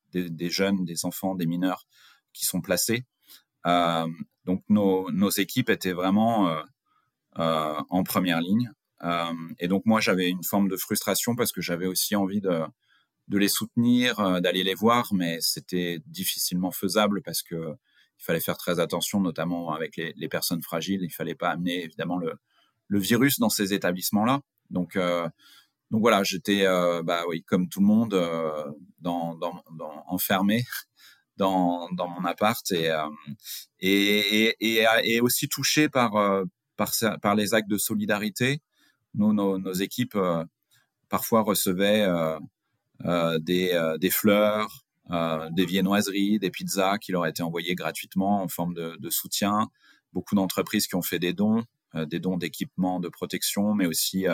jeunes, 0.51 0.85
des 0.85 1.05
enfants, 1.05 1.35
des 1.35 1.47
mineurs 1.47 1.87
qui 2.33 2.47
sont 2.47 2.61
placés. 2.61 3.05
Euh, 3.67 4.07
donc 4.45 4.63
nos, 4.69 5.31
équipes 5.31 5.71
étaient 5.71 5.93
vraiment 5.93 6.49
euh, 7.39 7.81
en 7.89 8.03
première 8.05 8.41
ligne. 8.41 8.71
et 9.59 9.69
donc 9.69 9.85
moi 9.85 10.01
j'avais 10.01 10.29
une 10.29 10.45
forme 10.45 10.69
de 10.69 10.77
frustration 10.77 11.37
parce 11.37 11.53
que 11.53 11.61
j'avais 11.61 11.87
aussi 11.87 12.17
envie 12.17 12.41
de 12.41 13.39
les 13.39 13.49
soutenir, 13.49 14.41
d'aller 14.41 14.65
les 14.65 14.75
voir, 14.75 15.13
mais 15.13 15.39
c'était 15.41 16.01
difficilement 16.07 16.71
faisable 16.71 17.23
parce 17.23 17.43
que 17.43 17.77
il 18.19 18.25
fallait 18.25 18.41
faire 18.41 18.57
très 18.57 18.81
attention, 18.81 19.21
notamment 19.21 19.73
avec 19.73 19.97
les, 19.97 20.29
personnes 20.29 20.63
fragiles. 20.63 21.03
Il 21.03 21.11
fallait 21.11 21.35
pas 21.35 21.51
amener 21.51 21.85
évidemment 21.85 22.19
le, 22.19 22.39
virus 22.99 23.39
dans 23.39 23.51
ces 23.51 23.75
établissements-là. 23.75 24.41
Donc, 24.71 24.97
euh, 24.97 25.29
donc 25.91 26.03
voilà, 26.03 26.23
j'étais, 26.23 26.67
euh, 26.67 27.03
bah 27.03 27.23
oui, 27.29 27.43
comme 27.43 27.69
tout 27.69 27.81
le 27.81 27.87
monde, 27.87 28.15
euh, 28.15 28.65
dans, 29.01 29.35
dans, 29.37 29.63
enfermé 30.07 30.65
dans, 31.37 31.89
dans 31.93 32.09
mon 32.09 32.25
appart 32.25 32.71
et, 32.73 32.91
euh, 32.91 33.09
et, 33.81 34.49
et, 34.49 34.57
et, 34.61 34.87
et, 35.05 35.21
aussi 35.21 35.49
touché 35.49 35.89
par 35.89 36.13
par, 36.77 36.93
par 37.23 37.35
les 37.35 37.55
actes 37.55 37.71
de 37.71 37.79
solidarité. 37.79 38.61
Nous, 39.15 39.33
nos, 39.33 39.59
nos 39.59 39.73
équipes 39.73 40.19
parfois 41.09 41.43
recevaient 41.43 42.07
des, 43.41 43.95
des 43.99 44.11
fleurs, 44.11 44.87
des 45.11 45.67
viennoiseries, 45.67 46.39
des 46.39 46.51
pizzas 46.51 46.99
qui 46.99 47.13
leur 47.13 47.27
étaient 47.27 47.43
envoyées 47.43 47.75
gratuitement 47.75 48.43
en 48.43 48.49
forme 48.49 48.75
de, 48.75 48.97
de 48.99 49.11
soutien. 49.11 49.69
Beaucoup 50.13 50.35
d'entreprises 50.35 50.87
qui 50.87 50.95
ont 50.97 51.03
fait 51.03 51.19
des 51.19 51.33
dons, 51.33 51.65
des 51.95 52.21
dons 52.21 52.37
d'équipements 52.37 53.01
de 53.01 53.09
protection, 53.09 53.75
mais 53.75 53.87
aussi 53.87 54.27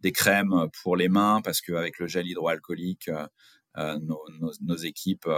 des 0.00 0.12
crèmes 0.12 0.68
pour 0.82 0.96
les 0.96 1.08
mains 1.08 1.40
parce 1.42 1.60
qu'avec 1.60 1.98
le 1.98 2.06
gel 2.06 2.26
hydroalcoolique, 2.26 3.10
nos, 3.76 4.24
nos, 4.40 4.52
nos, 4.62 4.76
équipes 4.76 5.28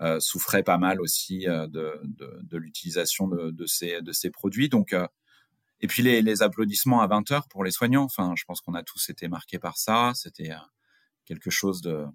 euh, 0.00 0.18
souffrait 0.18 0.64
pas 0.64 0.76
mal 0.76 1.00
aussi 1.00 1.46
euh, 1.48 1.68
de, 1.68 2.00
de, 2.02 2.40
de 2.42 2.58
l'utilisation 2.58 3.28
de, 3.28 3.66
ces, 3.66 4.02
de 4.02 4.10
ces 4.10 4.28
produits. 4.28 4.68
Donc, 4.68 4.92
euh, 4.92 5.06
et 5.80 5.86
puis 5.86 6.02
les, 6.02 6.20
les, 6.20 6.42
applaudissements 6.42 7.00
à 7.00 7.06
20 7.06 7.30
heures 7.30 7.46
pour 7.48 7.62
les 7.62 7.70
soignants. 7.70 8.02
Enfin, 8.02 8.34
je 8.36 8.42
pense 8.44 8.60
qu'on 8.60 8.74
a 8.74 8.82
tous 8.82 9.08
été 9.08 9.28
marqués 9.28 9.60
par 9.60 9.76
ça. 9.78 10.10
C'était 10.14 10.50
quelque 11.26 11.48
chose 11.48 11.80
de 11.80 12.06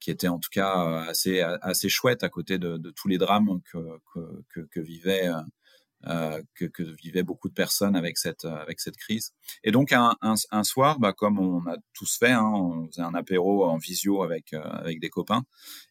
qui 0.00 0.10
était 0.10 0.28
en 0.28 0.38
tout 0.38 0.50
cas 0.52 1.06
assez 1.08 1.40
assez 1.40 1.88
chouette 1.88 2.22
à 2.22 2.28
côté 2.28 2.58
de, 2.58 2.78
tous 2.90 3.08
les 3.08 3.18
drames 3.18 3.60
que 3.72 3.78
que, 4.50 4.60
que, 4.70 4.80
vivaient 4.80 5.30
euh, 6.08 6.40
que, 6.54 6.66
que, 6.66 7.22
beaucoup 7.22 7.48
de 7.48 7.54
personnes 7.54 7.96
avec 7.96 8.18
cette 8.18 8.44
euh, 8.44 8.54
avec 8.56 8.80
cette 8.80 8.96
crise. 8.96 9.32
Et 9.64 9.72
donc 9.72 9.92
un, 9.92 10.14
un, 10.20 10.62
soir, 10.62 11.00
bah, 11.00 11.12
comme 11.12 11.40
on 11.40 11.66
a 11.66 11.76
tous 11.94 12.18
fait, 12.18 12.30
hein, 12.30 12.44
on 12.44 12.86
faisait 12.86 13.02
un 13.02 13.14
apéro 13.14 13.64
en 13.64 13.78
visio 13.78 14.22
avec 14.22 14.52
euh, 14.52 14.60
avec 14.62 15.00
des 15.00 15.08
copains, 15.08 15.42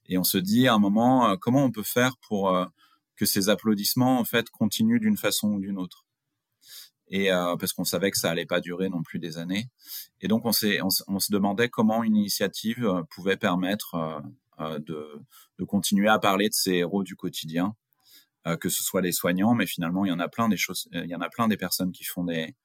et 0.08 0.18
on 0.18 0.24
se 0.24 0.38
dit 0.38 0.68
à 0.68 0.74
un 0.76 0.80
moment 0.80 1.36
comment 1.38 1.66
on 1.66 1.72
peut 1.72 1.84
faire 1.84 2.16
pour 2.28 2.56
que 3.18 3.26
ces 3.26 3.50
applaudissements 3.50 4.20
en 4.20 4.26
fait 4.26 4.50
continuent 4.52 5.00
d'une 5.00 5.18
façon 5.18 5.50
ou 5.54 5.60
d'une 5.60 5.78
autre. 5.78 6.05
Et 7.10 7.30
parce 7.30 7.72
qu'on 7.74 7.84
savait 7.84 8.10
que 8.10 8.18
ça 8.18 8.32
allait 8.32 8.48
pas 8.48 8.60
durer 8.60 8.90
non 8.90 9.04
plus 9.04 9.20
des 9.20 9.38
années. 9.38 9.70
Et 10.22 10.28
donc 10.28 10.46
on 10.46 10.52
s'est 10.52 10.80
on, 10.82 11.20
se 11.20 11.32
demandait 11.32 11.70
comment 11.70 12.04
une 12.04 12.16
initiative 12.16 13.04
pouvait 13.12 13.38
permettre 13.38 14.24
de 14.60 15.22
de 15.60 15.64
continuer 15.66 16.08
à 16.08 16.18
parler 16.18 16.50
de 16.50 16.54
ces 16.54 16.74
héros 16.74 17.04
du 17.04 17.16
quotidien 17.16 17.76
euh, 18.48 18.58
que 18.58 18.70
ce 18.70 18.84
soit 18.84 19.02
les 19.02 19.12
soignants, 19.12 19.56
mais 19.56 19.66
finalement 19.66 20.06
il 20.06 20.10
y 20.10 20.12
en 20.12 20.20
a 20.20 20.28
plein 20.28 20.50
des 20.50 20.58
choses, 20.58 20.88
il 20.92 21.08
y 21.08 21.16
en 21.16 21.22
a 21.22 21.30
plein 21.30 21.48
des 21.48 21.58
personnes 21.58 21.92
qui 21.92 22.04
font 22.04 22.24
des 22.24 22.56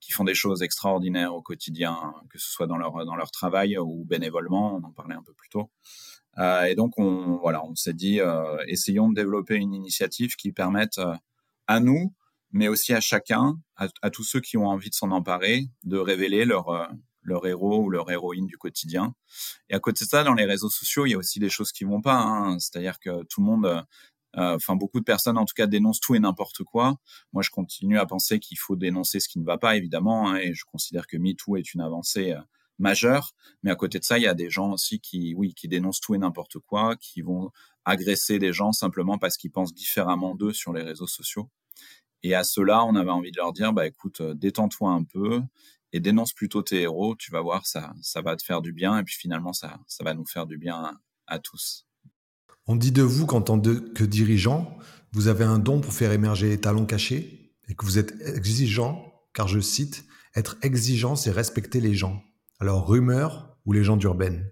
qui 0.00 0.12
font 0.12 0.24
des 0.24 0.34
choses 0.34 0.62
extraordinaires 0.62 1.34
au 1.34 1.42
quotidien, 1.42 2.14
que 2.30 2.38
ce 2.38 2.50
soit 2.50 2.66
dans 2.66 2.76
leur 2.76 3.04
dans 3.04 3.14
leur 3.14 3.30
travail 3.30 3.78
ou 3.78 4.04
bénévolement, 4.04 4.74
on 4.76 4.82
en 4.82 4.90
parlait 4.90 5.14
un 5.14 5.22
peu 5.22 5.32
plus 5.34 5.48
tôt. 5.48 5.70
Euh, 6.38 6.64
et 6.64 6.74
donc 6.74 6.98
on 6.98 7.38
voilà, 7.38 7.64
on 7.64 7.76
s'est 7.76 7.94
dit 7.94 8.20
euh, 8.20 8.56
essayons 8.66 9.08
de 9.08 9.14
développer 9.14 9.54
une 9.54 9.74
initiative 9.74 10.34
qui 10.36 10.52
permette 10.52 10.98
euh, 10.98 11.14
à 11.68 11.78
nous, 11.78 12.12
mais 12.52 12.68
aussi 12.68 12.92
à 12.92 13.00
chacun, 13.00 13.58
à, 13.76 14.10
tous 14.10 14.24
ceux 14.24 14.40
qui 14.40 14.56
ont 14.56 14.66
envie 14.66 14.90
de 14.90 14.94
s'en 14.94 15.10
emparer, 15.10 15.68
de 15.84 15.98
révéler 15.98 16.44
leur 16.44 16.68
euh, 16.68 16.86
leur 17.22 17.46
héros 17.46 17.84
ou 17.84 17.90
leur 17.90 18.10
héroïne 18.10 18.46
du 18.46 18.56
quotidien. 18.56 19.14
Et 19.68 19.74
à 19.74 19.78
côté 19.78 20.04
de 20.04 20.10
ça, 20.10 20.24
dans 20.24 20.34
les 20.34 20.46
réseaux 20.46 20.70
sociaux, 20.70 21.04
il 21.04 21.10
y 21.10 21.14
a 21.14 21.18
aussi 21.18 21.38
des 21.38 21.50
choses 21.50 21.70
qui 21.70 21.84
vont 21.84 22.00
pas. 22.00 22.16
Hein. 22.16 22.58
C'est-à-dire 22.58 22.98
que 22.98 23.24
tout 23.24 23.40
le 23.40 23.46
monde 23.46 23.84
euh, 24.36 24.56
enfin, 24.56 24.76
beaucoup 24.76 25.00
de 25.00 25.04
personnes, 25.04 25.38
en 25.38 25.44
tout 25.44 25.54
cas, 25.54 25.66
dénoncent 25.66 26.00
tout 26.00 26.14
et 26.14 26.20
n'importe 26.20 26.62
quoi. 26.64 26.96
Moi, 27.32 27.42
je 27.42 27.50
continue 27.50 27.98
à 27.98 28.06
penser 28.06 28.38
qu'il 28.38 28.58
faut 28.58 28.76
dénoncer 28.76 29.20
ce 29.20 29.28
qui 29.28 29.38
ne 29.38 29.44
va 29.44 29.58
pas, 29.58 29.76
évidemment, 29.76 30.30
hein, 30.30 30.36
et 30.36 30.54
je 30.54 30.64
considère 30.64 31.06
que 31.06 31.16
MeToo 31.16 31.56
est 31.56 31.74
une 31.74 31.80
avancée 31.80 32.32
euh, 32.32 32.40
majeure. 32.78 33.32
Mais 33.62 33.70
à 33.70 33.76
côté 33.76 33.98
de 33.98 34.04
ça, 34.04 34.18
il 34.18 34.22
y 34.22 34.28
a 34.28 34.34
des 34.34 34.50
gens 34.50 34.72
aussi 34.72 35.00
qui, 35.00 35.34
oui, 35.34 35.54
qui 35.54 35.68
dénoncent 35.68 36.00
tout 36.00 36.14
et 36.14 36.18
n'importe 36.18 36.58
quoi, 36.60 36.96
qui 36.96 37.22
vont 37.22 37.50
agresser 37.84 38.38
des 38.38 38.52
gens 38.52 38.72
simplement 38.72 39.18
parce 39.18 39.36
qu'ils 39.36 39.50
pensent 39.50 39.74
différemment 39.74 40.34
d'eux 40.34 40.52
sur 40.52 40.72
les 40.72 40.82
réseaux 40.82 41.06
sociaux. 41.06 41.50
Et 42.22 42.34
à 42.34 42.44
cela, 42.44 42.84
on 42.84 42.96
avait 42.96 43.10
envie 43.10 43.30
de 43.30 43.36
leur 43.36 43.52
dire, 43.52 43.72
bah 43.72 43.86
écoute, 43.86 44.20
euh, 44.20 44.34
détends-toi 44.34 44.90
un 44.90 45.04
peu 45.04 45.40
et 45.92 46.00
dénonce 46.00 46.32
plutôt 46.32 46.62
tes 46.62 46.82
héros. 46.82 47.16
Tu 47.16 47.30
vas 47.30 47.40
voir, 47.40 47.66
ça, 47.66 47.94
ça 48.02 48.20
va 48.20 48.36
te 48.36 48.44
faire 48.44 48.60
du 48.60 48.72
bien. 48.72 48.98
Et 48.98 49.04
puis 49.04 49.14
finalement, 49.14 49.52
ça, 49.52 49.80
ça 49.86 50.04
va 50.04 50.14
nous 50.14 50.26
faire 50.26 50.46
du 50.46 50.58
bien 50.58 50.98
à 51.26 51.38
tous. 51.38 51.86
On 52.66 52.76
dit 52.76 52.92
de 52.92 53.02
vous 53.02 53.26
qu'en 53.26 53.42
tant 53.42 53.60
que 53.60 54.04
dirigeant, 54.04 54.78
vous 55.12 55.28
avez 55.28 55.44
un 55.44 55.58
don 55.58 55.80
pour 55.80 55.92
faire 55.92 56.12
émerger 56.12 56.48
les 56.48 56.60
talents 56.60 56.86
cachés 56.86 57.56
et 57.68 57.74
que 57.74 57.84
vous 57.84 57.98
êtes 57.98 58.14
exigeant, 58.20 59.12
car 59.34 59.48
je 59.48 59.60
cite, 59.60 60.04
être 60.36 60.56
exigeant, 60.62 61.16
c'est 61.16 61.30
respecter 61.30 61.80
les 61.80 61.94
gens. 61.94 62.22
Alors, 62.60 62.86
rumeur 62.86 63.56
ou 63.64 63.72
légendes 63.72 64.02
urbaines 64.02 64.50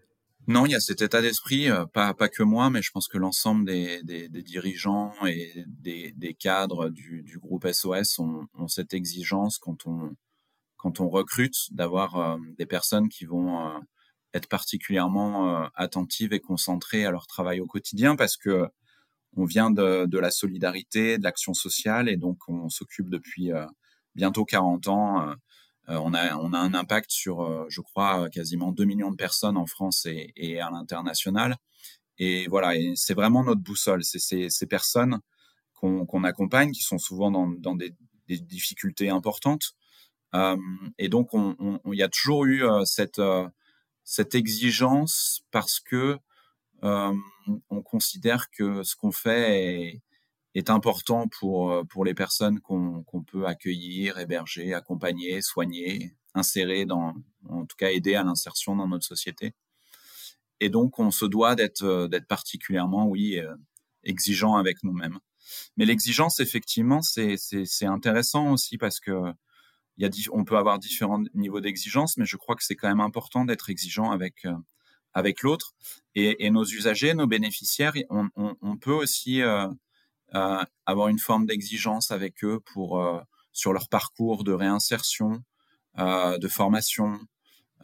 non, 0.48 0.64
il 0.64 0.72
y 0.72 0.74
a 0.74 0.80
cet 0.80 1.02
état 1.02 1.20
d'esprit, 1.20 1.68
euh, 1.70 1.84
pas, 1.84 2.14
pas 2.14 2.30
que 2.30 2.42
moi, 2.42 2.70
mais 2.70 2.80
je 2.80 2.90
pense 2.90 3.06
que 3.06 3.18
l'ensemble 3.18 3.66
des, 3.66 4.02
des, 4.02 4.42
dirigeants 4.42 5.12
et 5.26 5.52
des, 5.66 6.12
des 6.16 6.32
cadres 6.32 6.88
du, 6.88 7.22
du, 7.22 7.38
groupe 7.38 7.68
SOS 7.70 8.18
ont, 8.18 8.48
cette 8.66 8.94
exigence 8.94 9.58
quand 9.58 9.86
on, 9.86 10.16
quand 10.78 11.00
on 11.00 11.10
recrute 11.10 11.70
d'avoir 11.72 12.16
euh, 12.16 12.38
des 12.56 12.64
personnes 12.64 13.10
qui 13.10 13.26
vont 13.26 13.60
euh, 13.60 13.78
être 14.32 14.48
particulièrement 14.48 15.68
attentives 15.74 16.32
et 16.32 16.40
concentrées 16.40 17.04
à 17.04 17.10
leur 17.10 17.26
travail 17.26 17.60
au 17.60 17.66
quotidien 17.66 18.16
parce 18.16 18.36
que 18.38 18.68
on 19.36 19.44
vient 19.44 19.70
de, 19.70 20.06
de 20.06 20.18
la 20.18 20.30
solidarité, 20.30 21.18
de 21.18 21.24
l'action 21.24 21.52
sociale 21.52 22.08
et 22.08 22.16
donc 22.16 22.38
on 22.48 22.68
s'occupe 22.68 23.10
depuis 23.10 23.50
bientôt 24.14 24.44
40 24.44 24.88
ans. 24.88 25.34
Euh, 25.88 25.98
on, 26.02 26.14
a, 26.14 26.36
on 26.36 26.52
a 26.52 26.58
un 26.58 26.74
impact 26.74 27.10
sur, 27.10 27.66
je 27.70 27.80
crois, 27.80 28.28
quasiment 28.30 28.72
2 28.72 28.84
millions 28.84 29.10
de 29.10 29.16
personnes 29.16 29.56
en 29.56 29.66
France 29.66 30.06
et, 30.06 30.60
à 30.60 30.70
l'international. 30.70 31.56
Et 32.18 32.48
voilà, 32.48 32.76
et 32.76 32.94
c'est 32.96 33.14
vraiment 33.14 33.44
notre 33.44 33.60
boussole. 33.60 34.04
C'est 34.04 34.48
ces, 34.50 34.66
personnes 34.66 35.20
qu'on 35.74 36.24
accompagne 36.24 36.72
qui 36.72 36.82
sont 36.82 36.98
souvent 36.98 37.30
dans, 37.30 37.74
des, 37.76 37.94
difficultés 38.28 39.08
importantes. 39.08 39.74
Euh, 40.34 40.56
et 40.98 41.08
donc, 41.08 41.30
il 41.32 41.78
on, 41.84 41.92
y 41.92 42.02
a 42.02 42.08
toujours 42.08 42.44
eu 42.44 42.62
cette 42.84 43.20
cette 44.08 44.34
exigence 44.34 45.42
parce 45.50 45.80
que 45.80 46.18
euh, 46.82 47.14
on 47.68 47.82
considère 47.82 48.50
que 48.50 48.82
ce 48.82 48.96
qu'on 48.96 49.12
fait 49.12 49.60
est, 49.60 50.02
est, 50.54 50.70
important 50.70 51.28
pour 51.28 51.72
euh, 51.72 51.84
pour 51.84 52.04
les 52.04 52.14
personnes 52.14 52.60
qu'on 52.60 53.02
qu'on 53.04 53.22
peut 53.22 53.46
accueillir, 53.46 54.18
héberger, 54.18 54.74
accompagner, 54.74 55.42
soigner, 55.42 56.14
insérer 56.34 56.84
dans, 56.84 57.14
en 57.48 57.66
tout 57.66 57.76
cas 57.76 57.90
aider 57.90 58.14
à 58.14 58.24
l'insertion 58.24 58.76
dans 58.76 58.88
notre 58.88 59.06
société. 59.06 59.54
Et 60.60 60.70
donc 60.70 60.98
on 60.98 61.10
se 61.10 61.24
doit 61.26 61.54
d'être 61.54 61.84
euh, 61.84 62.08
particulièrement, 62.28 63.06
oui, 63.06 63.38
euh, 63.38 63.54
exigeant 64.04 64.56
avec 64.56 64.82
nous-mêmes. 64.82 65.18
Mais 65.76 65.86
l'exigence, 65.86 66.40
effectivement, 66.40 67.00
c'est 67.02 67.36
intéressant 67.82 68.52
aussi 68.52 68.76
parce 68.78 69.00
que 69.00 69.32
y 69.96 70.04
a, 70.04 70.10
on 70.32 70.44
peut 70.44 70.56
avoir 70.58 70.78
différents 70.78 71.22
niveaux 71.34 71.60
d'exigence, 71.60 72.16
mais 72.18 72.26
je 72.26 72.36
crois 72.36 72.54
que 72.56 72.64
c'est 72.64 72.76
quand 72.76 72.88
même 72.88 73.00
important 73.00 73.44
d'être 73.44 73.70
exigeant 73.70 74.10
avec 74.10 74.46
avec 75.14 75.42
l'autre 75.42 75.74
et, 76.14 76.50
nos 76.50 76.64
usagers, 76.64 77.14
nos 77.14 77.26
bénéficiaires, 77.26 77.94
on, 78.10 78.76
peut 78.76 78.92
aussi 78.92 79.40
avoir 80.32 81.08
une 81.08 81.18
forme 81.18 81.46
d'exigence 81.46 82.10
avec 82.10 82.44
eux 82.44 82.60
pour 82.60 83.00
euh, 83.00 83.20
sur 83.52 83.72
leur 83.72 83.88
parcours 83.88 84.44
de 84.44 84.52
réinsertion, 84.52 85.42
euh, 85.98 86.38
de 86.38 86.48
formation, 86.48 87.18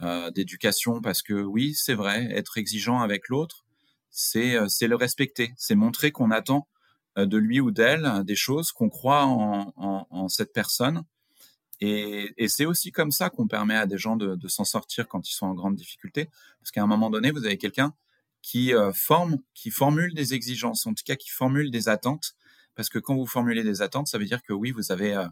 euh, 0.02 0.30
d'éducation, 0.30 1.00
parce 1.00 1.22
que 1.22 1.34
oui, 1.34 1.74
c'est 1.74 1.94
vrai, 1.94 2.24
être 2.32 2.58
exigeant 2.58 3.00
avec 3.00 3.28
l'autre, 3.28 3.64
c'est 4.10 4.56
c'est 4.68 4.88
le 4.88 4.96
respecter, 4.96 5.52
c'est 5.56 5.74
montrer 5.74 6.12
qu'on 6.12 6.30
attend 6.30 6.68
de 7.16 7.36
lui 7.36 7.60
ou 7.60 7.70
d'elle 7.70 8.22
des 8.24 8.36
choses, 8.36 8.72
qu'on 8.72 8.88
croit 8.88 9.24
en, 9.26 10.28
cette 10.28 10.52
personne. 10.52 11.04
Et, 11.80 12.48
c'est 12.48 12.64
aussi 12.64 12.92
comme 12.92 13.10
ça 13.10 13.30
qu'on 13.30 13.48
permet 13.48 13.76
à 13.76 13.86
des 13.86 13.98
gens 13.98 14.16
de 14.16 14.48
s'en 14.48 14.64
sortir 14.64 15.08
quand 15.08 15.28
ils 15.28 15.32
sont 15.32 15.46
en 15.46 15.54
grande 15.54 15.76
difficulté, 15.76 16.28
parce 16.60 16.70
qu'à 16.70 16.82
un 16.82 16.86
moment 16.86 17.10
donné, 17.10 17.30
vous 17.32 17.44
avez 17.44 17.58
quelqu'un 17.58 17.92
qui 18.44 18.74
euh, 18.74 18.92
forme, 18.92 19.38
qui 19.54 19.70
formule 19.70 20.12
des 20.14 20.34
exigences, 20.34 20.86
en 20.86 20.92
tout 20.94 21.02
cas 21.06 21.16
qui 21.16 21.30
formule 21.30 21.70
des 21.70 21.88
attentes, 21.88 22.34
parce 22.74 22.90
que 22.90 22.98
quand 23.00 23.16
vous 23.16 23.26
formulez 23.26 23.64
des 23.64 23.80
attentes, 23.80 24.08
ça 24.08 24.18
veut 24.18 24.26
dire 24.26 24.42
que 24.42 24.52
oui, 24.52 24.70
vous 24.70 24.92
avez, 24.92 25.14
euh, 25.16 25.26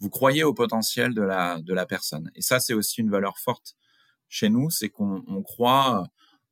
vous 0.00 0.10
croyez 0.10 0.42
au 0.44 0.52
potentiel 0.52 1.14
de 1.14 1.22
la 1.22 1.60
de 1.62 1.74
la 1.74 1.86
personne. 1.86 2.30
Et 2.34 2.42
ça, 2.42 2.58
c'est 2.60 2.74
aussi 2.74 3.00
une 3.02 3.10
valeur 3.10 3.38
forte 3.38 3.76
chez 4.28 4.48
nous, 4.48 4.68
c'est 4.70 4.88
qu'on 4.90 5.22
on 5.28 5.42
croit, 5.42 6.08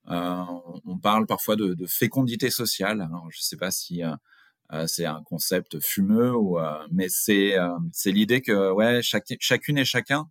euh, 0.08 0.44
on 0.84 0.98
parle 0.98 1.26
parfois 1.26 1.56
de, 1.56 1.74
de 1.74 1.86
fécondité 1.86 2.48
sociale. 2.50 3.00
Alors, 3.02 3.26
je 3.32 3.38
ne 3.40 3.42
sais 3.42 3.56
pas 3.56 3.72
si 3.72 4.04
euh, 4.04 4.14
euh, 4.72 4.86
c'est 4.86 5.06
un 5.06 5.22
concept 5.24 5.80
fumeux, 5.80 6.34
ou, 6.36 6.60
euh, 6.60 6.86
mais 6.92 7.08
c'est 7.10 7.58
euh, 7.58 7.76
c'est 7.92 8.12
l'idée 8.12 8.40
que 8.40 8.72
ouais, 8.72 9.02
chaque, 9.02 9.26
chacune 9.40 9.78
et 9.78 9.84
chacun 9.84 10.30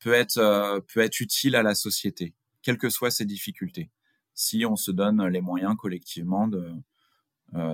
peut 0.00 0.12
être 0.12 0.80
peut 0.92 1.00
être 1.00 1.20
utile 1.20 1.56
à 1.56 1.62
la 1.62 1.74
société, 1.74 2.34
quelles 2.62 2.78
que 2.78 2.90
soient 2.90 3.10
ses 3.10 3.24
difficultés, 3.26 3.90
si 4.38 4.64
on 4.64 4.76
se 4.76 4.92
donne 4.92 5.26
les 5.26 5.40
moyens 5.40 5.74
collectivement 5.76 6.46
de 6.48 6.72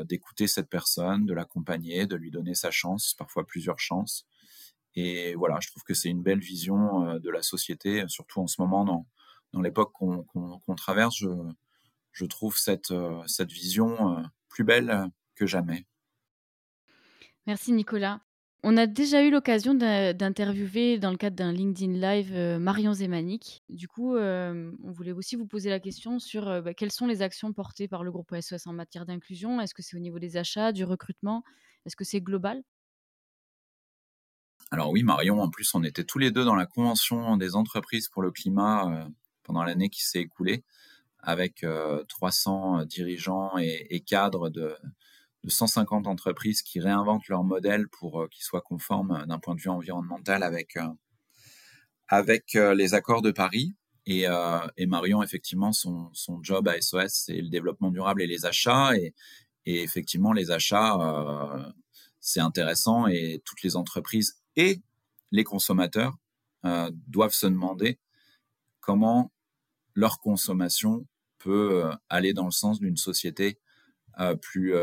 d'écouter 0.04 0.47
cette 0.47 0.71
personne, 0.71 1.26
de 1.26 1.35
l'accompagner, 1.35 2.06
de 2.06 2.14
lui 2.14 2.30
donner 2.30 2.54
sa 2.54 2.71
chance, 2.71 3.12
parfois 3.18 3.44
plusieurs 3.44 3.80
chances. 3.80 4.25
Et 4.94 5.35
voilà, 5.35 5.59
je 5.61 5.68
trouve 5.68 5.83
que 5.83 5.94
c'est 5.94 6.11
une 6.11 6.23
belle 6.23 6.38
vision 6.38 7.18
de 7.18 7.30
la 7.30 7.42
société, 7.42 8.04
surtout 8.06 8.40
en 8.40 8.47
ce 8.47 8.61
moment 8.61 8.85
dans, 8.85 9.04
dans 9.52 9.61
l'époque 9.61 9.92
qu'on 9.92 10.75
traverse. 10.76 11.16
Je, 11.16 11.26
je 12.12 12.25
trouve 12.25 12.56
cette, 12.56 12.94
cette 13.26 13.50
vision 13.50 14.25
plus 14.49 14.62
belle 14.62 15.11
que 15.35 15.44
jamais. 15.44 15.85
Merci 17.44 17.73
Nicolas. 17.73 18.21
On 18.66 18.78
a 18.78 18.87
déjà 18.87 19.23
eu 19.23 19.30
l'occasion 19.30 19.75
d'interviewer 19.75 20.99
dans 20.99 21.11
le 21.11 21.18
cadre 21.18 21.37
d'un 21.37 21.52
LinkedIn 21.52 21.92
Live 21.92 22.33
euh, 22.33 22.59
Marion 22.59 22.94
Zemanik. 22.94 23.62
Du 23.68 23.88
coup, 23.88 24.16
euh, 24.16 24.73
on 24.83 24.90
voulait 24.90 25.12
aussi 25.12 25.37
vous 25.37 25.47
poser 25.47 25.68
la 25.68 25.78
question 25.80 26.18
sur 26.18 26.49
euh, 26.49 26.62
bah, 26.62 26.73
quelles 26.73 26.90
sont 26.90 27.06
les 27.06 27.21
actions 27.21 27.52
portées 27.52 27.88
par 27.88 28.02
le 28.04 28.11
groupe 28.11 28.35
SOS 28.35 28.66
en 28.66 28.73
matière 28.73 29.04
d'inclusion? 29.04 29.61
Est-ce 29.61 29.75
que 29.75 29.83
c'est 29.83 29.99
au 29.99 30.00
niveau 30.00 30.18
des 30.18 30.38
achats, 30.38 30.73
du 30.73 30.83
recrutement? 30.83 31.44
Est-ce 31.85 31.94
que 31.94 32.04
c'est 32.04 32.23
global? 32.23 32.62
Alors 34.71 34.88
oui, 34.90 35.02
Marion, 35.02 35.42
en 35.42 35.50
plus, 35.50 35.75
on 35.75 35.85
était 35.85 36.04
tous 36.04 36.18
les 36.18 36.30
deux 36.30 36.47
dans 36.47 36.56
la 36.56 36.64
convention 36.64 37.37
des 37.37 37.56
entreprises 37.56 38.09
pour 38.09 38.23
le 38.23 38.30
climat 38.30 39.11
pendant 39.42 39.62
l'année 39.62 39.90
qui 39.90 40.02
s'est 40.02 40.23
écoulée, 40.23 40.64
avec 41.18 41.66
300 42.09 42.87
dirigeants 42.87 43.59
et 43.59 44.00
cadres 44.00 44.49
de, 44.49 44.75
de 45.44 45.50
150 45.50 46.06
entreprises 46.06 46.62
qui 46.62 46.80
réinventent 46.80 47.28
leur 47.28 47.44
modèle 47.44 47.88
pour 47.88 48.22
euh, 48.22 48.28
qu'ils 48.28 48.44
soient 48.44 48.62
conformes 48.62 49.12
euh, 49.12 49.26
d'un 49.26 49.38
point 49.38 49.54
de 49.54 49.60
vue 49.60 49.68
environnemental 49.68 50.42
avec, 50.42 50.76
euh, 50.76 50.88
avec 52.08 52.54
les 52.54 52.94
accords 52.94 53.22
de 53.22 53.30
Paris. 53.30 53.74
Et, 54.06 54.26
Marion, 54.86 55.22
effectivement, 55.22 55.72
son, 55.72 56.10
son, 56.12 56.42
job 56.42 56.68
à 56.68 56.78
SOS, 56.78 57.24
c'est 57.24 57.40
le 57.40 57.48
développement 57.48 57.90
durable 57.90 58.20
et 58.20 58.26
les 58.26 58.44
achats. 58.44 58.94
Et 58.94 59.14
effectivement, 59.64 60.34
les 60.34 60.50
achats, 60.50 60.98
c'est 62.20 62.40
intéressant 62.40 63.06
et 63.06 63.42
toutes 63.46 63.62
les 63.62 63.76
entreprises 63.76 64.42
et 64.56 64.82
les 65.30 65.44
consommateurs 65.44 66.14
doivent 67.06 67.32
se 67.32 67.46
demander 67.46 67.98
comment 68.80 69.32
leur 69.94 70.20
consommation 70.20 71.06
peut 71.38 71.90
aller 72.10 72.34
dans 72.34 72.44
le 72.44 72.50
sens 72.50 72.80
d'une 72.80 72.98
société 72.98 73.58
plus, 74.42 74.74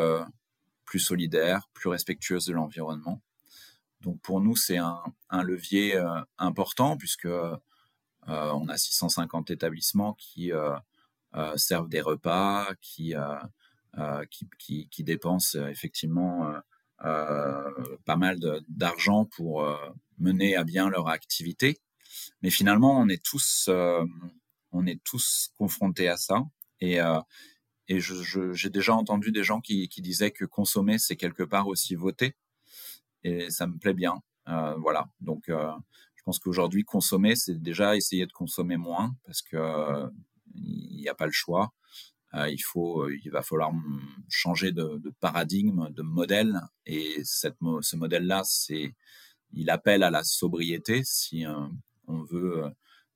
plus 0.92 1.00
solidaire, 1.00 1.70
plus 1.74 1.88
respectueuse 1.88 2.48
de 2.48 2.54
l'environnement. 2.54 3.22
Donc 4.02 4.20
pour 4.20 4.42
nous, 4.42 4.58
c'est 4.58 4.76
un, 4.76 5.02
levier 5.42 5.96
euh, 5.96 6.20
important 6.38 6.98
puisque 6.98 7.28
euh, 7.28 7.56
on 8.28 8.68
a 8.68 8.76
650 8.76 9.52
établissements 9.52 10.16
qui 10.16 10.52
euh, 10.52 10.76
servent 11.56 11.88
des 11.88 12.02
repas, 12.02 12.68
qui, 12.82 13.16
qui, 14.60 14.90
qui, 14.90 15.04
dépensent 15.06 15.58
effectivement 15.70 16.54
pas 16.98 18.18
mal 18.18 18.38
d'argent 18.68 19.24
pour 19.24 19.66
mener 20.18 20.58
à 20.58 20.66
bien 20.66 20.90
leur 20.90 21.08
activité. 21.08 21.80
Mais 22.42 22.50
finalement, 22.50 23.00
on 23.00 23.08
est 23.08 23.24
tous, 23.24 23.70
on 24.74 24.86
est 24.86 25.02
tous 25.06 25.54
confrontés 25.58 26.10
à 26.10 26.18
ça. 26.18 26.44
Et, 26.82 27.00
et 27.88 28.00
j'ai 28.00 28.70
déjà 28.70 28.94
entendu 28.94 29.32
des 29.32 29.44
gens 29.44 29.60
qui, 29.60 29.88
disaient 29.98 30.32
que 30.32 30.46
consommer, 30.46 30.98
c'est 30.98 31.16
quelque 31.16 31.44
part 31.44 31.68
aussi 31.68 31.96
voter. 31.96 32.36
Et 33.24 33.50
ça 33.50 33.68
me 33.68 33.78
plaît 33.78 33.94
bien. 33.94 34.22
Euh, 34.48 34.76
voilà. 34.76 35.10
Donc, 35.20 35.50
euh, 35.50 35.72
je 36.16 36.24
pense 36.24 36.40
qu'aujourd'hui, 36.40 36.84
consommer, 36.84 37.36
c'est 37.36 37.62
déjà 37.62 37.96
essayer 37.96 38.26
de 38.26 38.32
consommer 38.32 38.78
moins 38.78 39.16
parce 39.26 39.42
que 39.42 40.10
il 40.54 40.98
n'y 40.98 41.10
a 41.10 41.16
pas 41.16 41.26
le 41.26 41.32
choix. 41.32 41.74
Euh, 42.34 42.50
il 42.50 42.60
faut, 42.60 43.10
il 43.10 43.30
va 43.30 43.42
falloir 43.42 43.72
changer 44.30 44.72
de, 44.72 45.02
paradigme, 45.20 45.90
de 45.92 46.02
modèle. 46.02 46.62
Et 46.86 47.22
cette, 47.24 47.58
ce 47.82 47.96
modèle-là, 47.96 48.44
il 49.54 49.70
appelle 49.70 50.04
à 50.04 50.12
la 50.12 50.24
sobriété 50.24 51.02
si 51.04 51.46
on 52.08 52.24
veut 52.24 52.72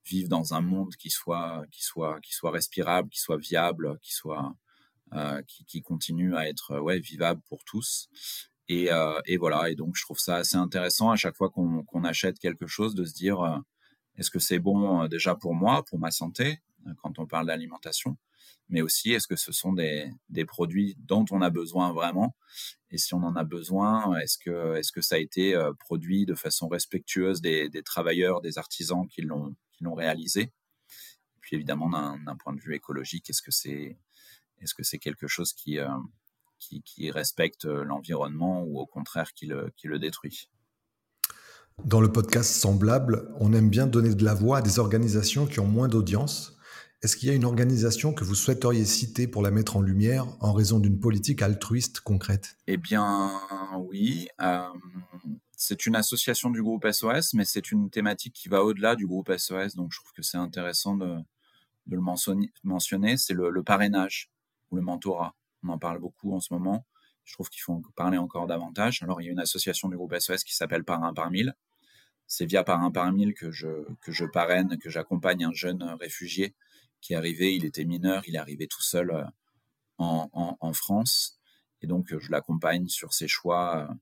vivre 0.06 0.30
dans 0.30 0.54
un 0.54 0.62
monde 0.62 0.96
qui 0.96 1.10
soit, 1.10 1.64
qui 1.72 1.84
soit, 1.84 2.20
qui 2.22 2.34
soit 2.34 2.52
respirable, 2.52 3.10
qui 3.10 3.20
soit 3.20 3.38
viable, 3.38 3.98
qui 4.02 4.14
soit, 4.14 4.56
euh, 5.14 5.42
qui, 5.48 5.82
continue 5.82 6.36
à 6.36 6.48
être 6.48 6.80
ouais, 6.80 7.00
vivable 7.00 7.42
pour 7.48 7.64
tous. 7.64 8.10
Et, 8.68 8.92
euh, 8.92 9.20
et, 9.26 9.38
voilà, 9.38 9.70
et 9.70 9.76
donc 9.76 9.96
je 9.96 10.02
trouve 10.04 10.20
ça 10.20 10.38
assez 10.38 10.58
intéressant 10.58 11.12
à 11.12 11.16
chaque 11.16 11.36
fois 11.36 11.50
qu'on 11.50 12.04
achète 12.04 12.40
quelque 12.40 12.68
chose 12.68 12.96
de 12.96 13.06
se 13.06 13.14
dire 13.14 13.40
euh, 13.42 13.58
est-ce 14.18 14.32
que 14.32 14.40
c'est 14.40 14.60
bon 14.60 15.08
déjà 15.08 15.36
pour 15.36 15.54
moi, 15.54 15.84
pour 15.84 16.00
ma 16.00 16.12
santé, 16.12 16.60
quand 17.02 17.20
on 17.20 17.28
parle 17.28 17.48
d'alimentation, 17.48 18.18
mais 18.70 18.82
aussi 18.82 19.12
est-ce 19.12 19.28
que 19.28 19.36
ce 19.36 19.52
sont 19.52 19.74
des, 19.74 20.10
des, 20.30 20.46
produits 20.46 20.96
dont 21.00 21.26
on 21.32 21.42
a 21.42 21.50
besoin 21.50 21.94
vraiment? 21.94 22.36
Et 22.92 22.98
si 22.98 23.14
on 23.14 23.24
en 23.24 23.36
a 23.36 23.44
besoin, 23.44 24.18
est-ce 24.18 24.38
que, 24.38 24.76
est 24.76 24.92
que 24.92 25.02
ça 25.02 25.16
a 25.16 25.20
été 25.20 25.60
produit 25.80 26.26
de 26.26 26.36
façon 26.36 26.68
respectueuse 26.68 27.42
des, 27.42 27.70
des 27.70 27.84
travailleurs, 27.84 28.42
des 28.42 28.58
artisans 28.58 29.08
qui 29.08 29.22
l'ont 29.22 29.56
réalisé 29.94 30.52
Puis 31.42 31.56
évidemment, 31.56 31.90
d'un 31.90 32.36
point 32.36 32.54
de 32.54 32.62
vue 32.62 32.76
écologique, 32.76 33.30
est-ce 33.30 33.42
que 33.42 33.52
c'est 33.52 33.98
est-ce 34.62 34.74
que 34.74 34.84
c'est 34.84 35.00
quelque 35.00 35.28
chose 35.28 35.54
qui, 35.54 35.80
euh, 35.80 35.88
qui, 36.60 37.12
respecte 37.12 37.66
euh, 37.66 37.84
l'environnement 37.84 38.64
ou 38.64 38.80
au 38.80 38.86
contraire 38.86 39.34
qui 39.34 39.46
le, 39.46 39.72
qui 39.76 39.88
le 39.88 40.00
détruit? 40.00 40.50
Dans 41.84 42.00
le 42.00 42.12
podcast 42.12 42.52
Semblable, 42.52 43.30
on 43.40 43.54
aime 43.54 43.70
bien 43.70 43.86
donner 43.86 44.16
de 44.16 44.24
la 44.24 44.34
voix 44.34 44.60
à 44.60 44.62
des 44.62 44.80
organisations 44.80 45.46
qui 45.46 45.60
ont 45.60 45.68
moins 45.68 45.90
d'audience. 45.90 46.58
Est-ce 47.02 47.18
qu'il 47.18 47.28
y 47.28 47.32
a 47.32 47.36
une 47.36 47.46
organisation 47.46 48.14
que 48.14 48.24
vous 48.24 48.34
souhaiteriez 48.34 48.86
citer 48.86 49.28
pour 49.28 49.42
la 49.42 49.52
mettre 49.52 49.76
en 49.76 49.82
lumière 49.82 50.26
en 50.40 50.54
raison 50.54 50.80
d'une 50.80 51.00
politique 51.00 51.42
altruiste 51.42 52.00
concrète? 52.00 52.56
Eh 52.68 52.78
bien, 52.78 53.30
oui. 53.78 54.30
Euh, 54.42 54.62
c'est 55.58 55.86
une 55.86 55.96
association 55.96 56.50
du 56.50 56.62
groupe 56.62 56.86
SOS, 56.90 57.34
mais 57.34 57.46
c'est 57.46 57.72
une 57.72 57.90
thématique 57.90 58.34
qui 58.34 58.50
va 58.50 58.64
au-delà 58.64 58.96
du 58.96 59.08
groupe 59.08 59.32
SOS, 59.36 59.76
donc 59.76 59.92
je 59.92 60.00
trouve 60.00 60.14
que 60.14 60.22
c'est 60.22 60.38
intéressant 60.38 60.96
de, 60.96 61.18
le 61.88 62.02
mentionner. 62.64 63.18
C'est 63.18 63.34
le, 63.34 63.64
parrainage 63.64 64.30
ou 64.72 64.76
le 64.76 64.82
mentorat. 64.82 65.36
On 65.64 65.70
en 65.70 65.78
parle 65.78 66.00
beaucoup 66.00 66.34
en 66.34 66.40
ce 66.40 66.54
moment. 66.54 66.86
Je 67.24 67.34
trouve 67.34 67.50
qu'il 67.50 67.62
faut 67.62 67.74
en 67.74 67.82
parler 67.96 68.18
encore 68.18 68.48
davantage. 68.48 69.02
Alors, 69.02 69.22
il 69.22 69.26
y 69.26 69.30
a 69.30 69.32
une 69.32 69.40
association 69.40 69.90
du 69.90 69.98
groupe 69.98 70.16
SOS 70.18 70.44
qui 70.44 70.56
s'appelle 70.56 70.84
Parrain 70.84 71.14
par 71.14 71.32
mille. 71.32 71.56
C'est 72.28 72.46
via 72.46 72.64
Parrain 72.64 72.92
par 72.92 73.12
mille 73.12 73.34
que 73.34 73.52
je, 73.52 73.68
que 74.02 74.12
je 74.12 74.26
parraine, 74.26 74.78
que 74.78 74.90
j'accompagne 74.90 75.46
un 75.46 75.54
jeune 75.54 75.84
réfugié 76.00 76.56
qui 77.02 77.14
est 77.14 77.16
arrivé, 77.16 77.56
il 77.56 77.66
était 77.66 77.86
mineur, 77.86 78.24
il 78.28 78.36
est 78.36 78.40
arrivé 78.40 78.68
tout 78.68 78.82
seul 78.82 79.12
euh, 79.12 79.24
en, 79.98 80.58
en, 80.60 80.74
France. 80.74 81.40
Et 81.82 81.88
donc, 81.88 82.18
je 82.18 82.32
l'accompagne 82.32 82.88
sur 82.88 83.14
ses 83.14 83.28
choix, 83.28 83.88
euh, 83.90 83.94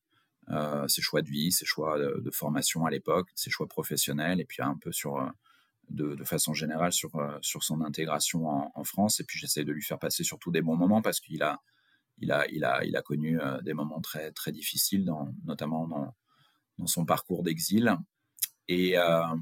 ses 0.88 1.01
choix 1.01 1.21
de 1.21 1.29
vie, 1.29 1.51
ses 1.51 1.65
choix 1.65 1.97
de, 1.99 2.32
formation 2.32 2.86
à 2.86 2.91
l'époque, 2.91 3.29
ses 3.36 3.49
choix 3.49 3.67
professionnels, 3.67 4.39
et 4.39 4.45
puis 4.45 4.62
un 4.62 4.77
peu 4.77 4.91
sur 4.91 5.17
euh, 5.17 5.27
de, 5.89 6.23
façon 6.23 6.53
générale 6.53 6.93
sur, 6.93 7.15
euh, 7.15 7.38
sur 7.41 7.63
son 7.63 7.82
intégration 7.82 8.47
en, 8.47 8.84
France. 8.84 9.19
Et 9.19 9.23
puis 9.23 9.39
j'essaie 9.39 9.63
de 9.63 9.71
lui 9.71 9.82
faire 9.82 9.99
passer 9.99 10.23
surtout 10.23 10.51
des 10.51 10.62
bons 10.62 10.75
moments 10.75 11.01
parce 11.01 11.19
qu'il 11.19 11.43
a, 11.43 11.62
il 12.17 12.32
a, 12.32 12.47
il 12.49 12.63
a, 12.63 12.84
il 12.84 12.95
a 12.95 13.01
connu 13.01 13.39
euh, 13.39 13.62
des 13.62 13.73
moments 13.73 14.01
très, 14.01 14.32
très 14.32 14.51
difficiles, 14.51 15.06
dans, 15.06 15.34
notamment 15.45 15.88
dans, 15.88 16.15
dans 16.77 16.88
son 16.88 17.06
parcours 17.06 17.43
d'exil. 17.43 17.95
Et, 18.67 18.97
euh, 18.97 19.36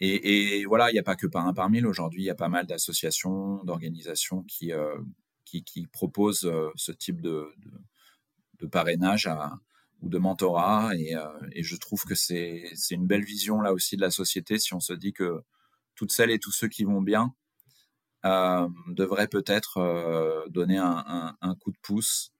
et, 0.00 0.64
voilà, 0.66 0.90
il 0.90 0.94
n'y 0.94 0.98
a 0.98 1.04
pas 1.04 1.16
que 1.16 1.26
par 1.26 1.46
un 1.46 1.54
par 1.54 1.70
mille. 1.70 1.86
Aujourd'hui, 1.86 2.22
il 2.22 2.26
y 2.26 2.30
a 2.30 2.34
pas 2.34 2.48
mal 2.48 2.66
d'associations, 2.66 3.62
d'organisations 3.64 4.42
qui, 4.42 4.72
euh, 4.72 4.98
qui, 5.44 5.64
qui, 5.64 5.86
proposent 5.86 6.50
ce 6.74 6.92
type 6.92 7.20
de, 7.20 7.48
de, 7.58 7.70
de 8.60 8.66
parrainage 8.66 9.26
à, 9.26 9.58
ou 10.04 10.10
de 10.10 10.18
mentorat. 10.18 10.94
Et, 10.96 11.16
euh, 11.16 11.26
je 11.56 11.76
trouve 11.76 12.04
que 12.04 12.14
c'est 12.14 12.74
une 12.90 13.06
belle 13.06 13.24
vision 13.24 13.60
là 13.60 13.72
aussi 13.72 13.96
de 13.96 14.02
la 14.02 14.10
société 14.10 14.58
si 14.58 14.74
on 14.74 14.80
se 14.80 14.92
dit 14.92 15.12
que 15.12 15.42
toutes 15.96 16.12
celles 16.12 16.30
et 16.30 16.38
tous 16.38 16.52
ceux 16.52 16.68
qui 16.68 16.84
vont 16.84 17.02
bien 17.02 17.34
euh, 18.24 18.68
devraient 18.88 19.28
peut-être 19.28 19.78
euh, 19.78 20.46
donner 20.48 20.78
un, 20.78 21.36
un, 21.40 21.54
coup 21.56 21.72
de 21.72 21.78
pouce. 21.82 22.32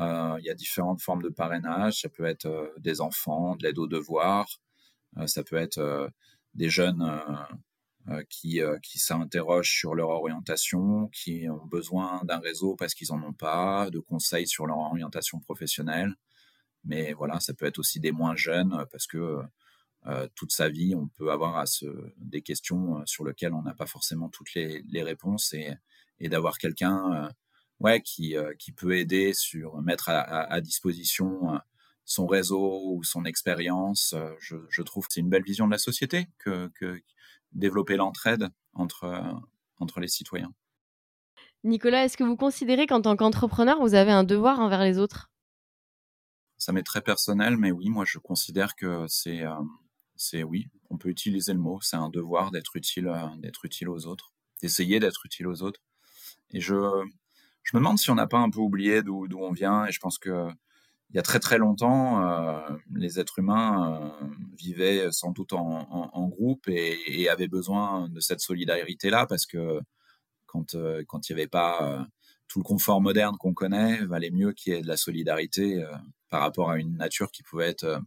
Il 0.00 0.44
y 0.44 0.50
a 0.50 0.54
différentes 0.54 1.02
formes 1.02 1.22
de 1.22 1.28
parrainage. 1.28 2.02
Ça 2.02 2.08
peut 2.08 2.24
être 2.24 2.72
des 2.78 3.00
enfants, 3.00 3.56
de 3.56 3.64
l'aide 3.64 3.78
aux 3.78 3.88
devoirs. 3.88 4.60
ça 5.26 5.42
peut 5.42 5.56
être 5.56 6.12
des 6.54 6.70
jeunes 6.70 7.20
qui, 8.30 8.60
qui 8.84 8.98
s'interrogent 9.00 9.72
sur 9.72 9.96
leur 9.96 10.10
orientation, 10.10 11.08
qui 11.08 11.48
ont 11.50 11.66
besoin 11.66 12.20
d'un 12.22 12.38
réseau 12.38 12.76
parce 12.76 12.94
qu'ils 12.94 13.10
en 13.12 13.20
ont 13.24 13.32
pas, 13.32 13.90
de 13.90 13.98
conseils 13.98 14.46
sur 14.46 14.66
leur 14.68 14.78
orientation 14.78 15.40
professionnelle. 15.40 16.14
Mais 16.88 17.12
voilà, 17.12 17.38
ça 17.38 17.54
peut 17.54 17.66
être 17.66 17.78
aussi 17.78 18.00
des 18.00 18.12
moins 18.12 18.34
jeunes 18.34 18.72
euh, 18.72 18.84
parce 18.90 19.06
que 19.06 19.38
euh, 20.06 20.26
toute 20.34 20.52
sa 20.52 20.68
vie, 20.68 20.94
on 20.94 21.06
peut 21.06 21.30
avoir 21.30 21.64
des 22.16 22.40
questions 22.40 22.98
euh, 22.98 23.02
sur 23.04 23.24
lesquelles 23.24 23.52
on 23.52 23.62
n'a 23.62 23.74
pas 23.74 23.86
forcément 23.86 24.28
toutes 24.30 24.54
les, 24.54 25.02
réponses 25.02 25.52
et, 25.52 25.76
d'avoir 26.28 26.58
quelqu'un 26.58 27.30
ouais, 27.78 28.00
qui, 28.00 28.34
peut 28.74 28.96
aider 28.96 29.34
sur 29.34 29.80
mettre 29.82 30.08
à, 30.08 30.60
disposition 30.60 31.60
son 32.04 32.26
réseau 32.26 32.82
ou 32.86 33.04
son 33.04 33.24
expérience. 33.24 34.16
Je, 34.40 34.82
trouve 34.82 35.06
que 35.06 35.12
c'est 35.12 35.20
une 35.20 35.28
belle 35.28 35.44
vision 35.44 35.66
de 35.66 35.72
la 35.72 35.78
société 35.78 36.26
que 36.38 36.70
développer 37.52 37.96
l'entraide 37.96 38.48
entre, 38.72 39.22
entre 39.78 40.00
les 40.00 40.08
citoyens. 40.08 40.52
Nicolas, 41.62 42.04
est-ce 42.04 42.16
que 42.16 42.24
vous 42.24 42.36
considérez 42.36 42.86
qu'en 42.88 43.02
tant 43.02 43.16
qu'entrepreneur, 43.16 43.78
vous 43.80 43.94
avez 43.94 44.12
un 44.12 44.24
devoir 44.24 44.58
envers 44.58 44.82
les 44.82 44.98
autres? 44.98 45.30
Ça 46.58 46.72
m'est 46.72 46.82
très 46.82 47.00
personnel, 47.00 47.56
mais 47.56 47.70
oui, 47.70 47.88
moi 47.88 48.04
je 48.04 48.18
considère 48.18 48.74
que 48.74 49.06
c'est, 49.08 49.44
euh, 49.44 49.54
c'est 50.16 50.42
oui, 50.42 50.68
on 50.90 50.98
peut 50.98 51.08
utiliser 51.08 51.52
le 51.52 51.60
mot, 51.60 51.80
c'est 51.80 51.96
un 51.96 52.10
devoir 52.10 52.50
d'être 52.50 52.76
utile, 52.76 53.08
euh, 53.08 53.50
utile 53.64 53.88
aux 53.88 54.06
autres, 54.06 54.32
d'essayer 54.60 55.00
d'être 55.00 55.24
utile 55.24 55.46
aux 55.46 55.62
autres. 55.62 55.80
Et 56.52 56.60
je, 56.60 56.74
je 57.62 57.76
me 57.76 57.80
demande 57.80 57.98
si 57.98 58.10
on 58.10 58.16
n'a 58.16 58.26
pas 58.26 58.38
un 58.38 58.50
peu 58.50 58.60
oublié 58.60 59.02
d'où, 59.02 59.26
on 59.38 59.52
vient, 59.52 59.86
et 59.86 59.92
je 59.92 60.00
pense 60.00 60.18
que 60.18 60.48
il 61.10 61.16
y 61.16 61.18
a 61.18 61.22
très 61.22 61.40
très 61.40 61.56
longtemps, 61.56 62.22
les 62.94 63.18
êtres 63.18 63.38
humains 63.38 64.12
vivaient 64.58 65.10
sans 65.10 65.30
doute 65.32 65.54
en, 65.54 66.28
groupe 66.28 66.68
et, 66.68 66.98
et, 67.06 67.30
avaient 67.30 67.48
besoin 67.48 68.10
de 68.10 68.20
cette 68.20 68.40
solidarité-là 68.40 69.26
parce 69.26 69.46
que 69.46 69.80
quand 70.44 70.76
quand 71.06 71.28
il 71.28 71.34
n'y 71.34 71.40
avait 71.40 71.48
pas 71.48 72.06
tout 72.48 72.58
le 72.58 72.64
confort 72.64 73.00
moderne 73.00 73.36
qu'on 73.38 73.54
connaît, 73.54 74.04
valait 74.06 74.30
mieux 74.30 74.52
qu'il 74.52 74.72
y 74.72 74.76
ait 74.76 74.80
de 74.82 74.88
la 74.88 74.96
solidarité 74.96 75.82
euh, 75.82 75.92
par 76.30 76.40
rapport 76.40 76.70
à 76.70 76.78
une 76.78 76.96
nature 76.96 77.30
qui 77.30 77.42
pouvait 77.42 77.68
être 77.68 77.84
euh, 77.84 78.00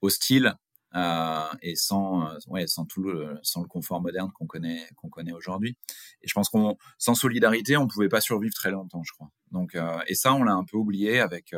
hostile 0.00 0.54
euh, 0.94 1.48
et 1.60 1.76
sans, 1.76 2.34
ouais, 2.48 2.66
sans 2.66 2.86
tout 2.86 3.02
le, 3.02 3.38
sans 3.42 3.60
le 3.60 3.68
confort 3.68 4.00
moderne 4.00 4.32
qu'on 4.32 4.46
connaît, 4.46 4.88
qu'on 4.96 5.10
connaît 5.10 5.32
aujourd'hui. 5.32 5.76
Et 6.22 6.28
je 6.28 6.32
pense 6.32 6.48
qu'on, 6.48 6.78
sans 6.96 7.14
solidarité, 7.14 7.76
on 7.76 7.86
pouvait 7.86 8.08
pas 8.08 8.22
survivre 8.22 8.54
très 8.54 8.70
longtemps, 8.70 9.02
je 9.04 9.12
crois. 9.12 9.30
Donc, 9.50 9.76
et 10.06 10.14
ça, 10.14 10.32
on 10.32 10.42
l'a 10.42 10.54
un 10.54 10.64
peu 10.64 10.78
oublié 10.78 11.20
avec, 11.20 11.54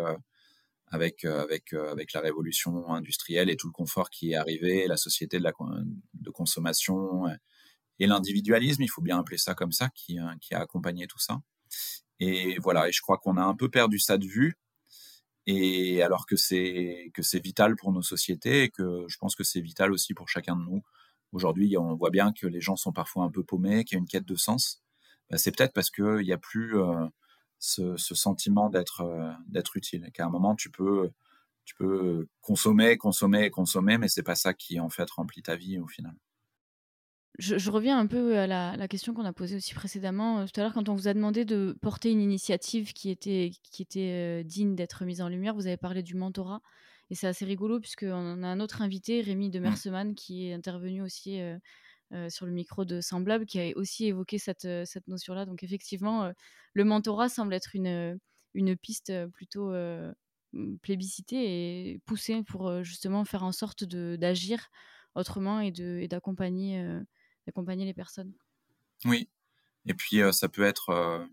avec, 0.89 1.25
avec, 1.25 1.73
avec 1.73 2.13
la 2.15 2.21
révolution 2.21 2.93
industrielle 2.93 3.49
et 3.49 3.57
tout 3.57 3.69
le 3.69 3.73
confort 3.73 4.11
qui 4.11 4.33
est 4.33 4.35
arrivé, 4.35 4.89
la 4.89 4.97
société 4.97 5.39
de 5.39 5.45
la 5.45 5.53
de 6.15 6.31
consommation 6.31 7.27
et 8.01 8.07
l'individualisme, 8.07 8.83
il 8.83 8.89
faut 8.89 9.03
bien 9.03 9.21
appeler 9.21 9.39
ça 9.39 9.55
comme 9.55 9.73
ça, 9.73 9.89
qui, 9.95 10.19
qui 10.41 10.55
a 10.55 10.61
accompagné 10.61 11.07
tout 11.07 11.21
ça. 11.21 11.41
Et 12.21 12.59
voilà, 12.61 12.89
et 12.89 12.93
je 12.93 13.01
crois 13.03 13.19
qu'on 13.19 13.37
a 13.37 13.43
un 13.43 13.55
peu 13.55 13.69
perdu 13.71 13.99
ça 13.99 14.19
de 14.19 14.27
vue. 14.27 14.57
Et 15.47 16.03
alors 16.03 16.27
que 16.27 16.37
c'est 16.37 17.11
que 17.15 17.23
c'est 17.23 17.43
vital 17.43 17.77
pour 17.77 17.93
nos 17.93 18.03
sociétés 18.03 18.65
et 18.65 18.71
que 18.71 19.05
je 19.09 19.17
pense 19.19 19.35
que 19.35 19.45
c'est 19.45 19.61
vital 19.61 19.93
aussi 19.93 20.15
pour 20.15 20.29
chacun 20.29 20.57
de 20.57 20.63
nous. 20.63 20.83
Aujourd'hui, 21.33 21.77
on 21.79 21.95
voit 21.97 22.11
bien 22.11 22.33
que 22.33 22.47
les 22.47 22.61
gens 22.61 22.77
sont 22.77 22.93
parfois 22.93 23.25
un 23.25 23.31
peu 23.31 23.45
paumés, 23.45 23.85
qu'il 23.85 23.97
y 23.97 23.99
a 23.99 24.01
une 24.01 24.07
quête 24.09 24.27
de 24.27 24.37
sens. 24.37 24.83
Bah, 25.31 25.39
c'est 25.39 25.57
peut-être 25.57 25.73
parce 25.75 25.91
qu'il 25.91 26.19
n'y 26.19 26.33
a 26.33 26.39
plus 26.39 26.79
euh, 26.79 27.07
ce, 27.59 27.97
ce, 27.97 28.15
sentiment 28.15 28.71
d'être 28.71 29.03
euh, 29.03 29.33
d'être 29.49 29.77
utile. 29.77 30.11
Qu'à 30.15 30.27
un 30.27 30.31
moment, 30.31 30.55
tu 30.57 30.71
peux 30.71 31.11
tu 31.65 31.75
peux 31.75 32.29
consommer, 32.41 32.97
consommer, 32.99 33.51
consommer, 33.51 33.99
mais 33.99 34.09
c'est 34.09 34.23
pas 34.23 34.35
ça 34.35 34.55
qui 34.55 34.81
en 34.81 34.91
fait 34.91 35.11
remplit 35.11 35.43
ta 35.43 35.57
vie 35.57 35.79
au 35.79 35.87
final. 35.87 36.15
Je, 37.39 37.71
reviens 37.71 37.97
un 37.97 38.09
peu 38.09 38.37
à 38.37 38.49
la, 38.49 38.89
question 38.89 39.15
qu'on 39.15 39.25
a 39.25 39.33
posée 39.33 39.55
aussi 39.55 39.73
précédemment 39.73 40.41
euh, 40.41 40.47
tout 40.47 40.59
à 40.61 40.65
l'heure 40.65 40.75
quand 40.75 40.89
on 40.89 40.97
vous 40.97 41.07
a 41.07 41.15
demandé 41.15 41.45
de 41.45 41.77
porter 41.81 42.11
une 42.11 42.21
initiative 42.21 42.93
qui 42.93 43.11
était, 43.11 43.53
qui 43.71 43.83
était 43.83 44.41
euh, 44.41 44.43
digne 44.43 44.75
d'être 44.75 45.05
mise 45.05 45.23
en 45.23 45.29
lumière. 45.29 45.55
Vous 45.55 45.69
avez 45.69 45.77
parlé 45.77 46.03
du 46.03 46.17
mentorat 46.17 46.61
et 47.11 47.15
c'est 47.15 47.29
assez 47.29 47.45
rigolo 47.45 47.79
puisqu'on 47.79 48.43
a 48.43 48.49
un 48.49 48.59
autre 48.59 48.83
invité, 48.83 49.21
Rémi 49.21 49.51
de. 49.51 49.61
Merseman, 49.61 50.17
qui 50.17 50.49
est 50.49 50.53
intervenu 50.53 51.01
aussi 51.01 51.41
euh, 51.41 52.29
sur 52.29 52.45
le 52.45 52.51
micro 52.51 52.85
de 52.85 53.01
Semblable, 53.01 53.47
qui 53.47 53.61
a 53.61 53.71
aussi 53.77 54.07
évoqué 54.07 54.39
cette, 54.39 54.67
cette 54.85 55.07
notion-là. 55.07 55.47
Donc 55.47 55.63
effectivement, 55.63 56.33
le 56.73 56.85
mentorat 56.85 57.29
semble 57.29 57.55
être 57.55 57.77
une, 57.77 58.19
une 58.55 58.77
piste 58.77 59.13
plutôt 59.29 59.73
plébiscitée 60.83 61.93
et 61.93 62.01
poussée 62.05 62.43
pour 62.43 62.83
justement 62.83 63.25
faire 63.25 63.45
en 63.45 63.53
sorte 63.53 63.85
d'agir 63.85 64.69
autrement 65.15 65.61
et 65.61 66.09
d'accompagner 66.09 66.83
d'accompagner 67.49 67.87
les 67.87 67.95
personnes. 67.95 68.35
Oui, 69.07 69.29
et 69.87 69.95
puis 69.95 70.21
euh, 70.21 70.33
ça 70.33 70.49
peut 70.49 70.65
être 70.65 70.91
euh, 70.91 71.25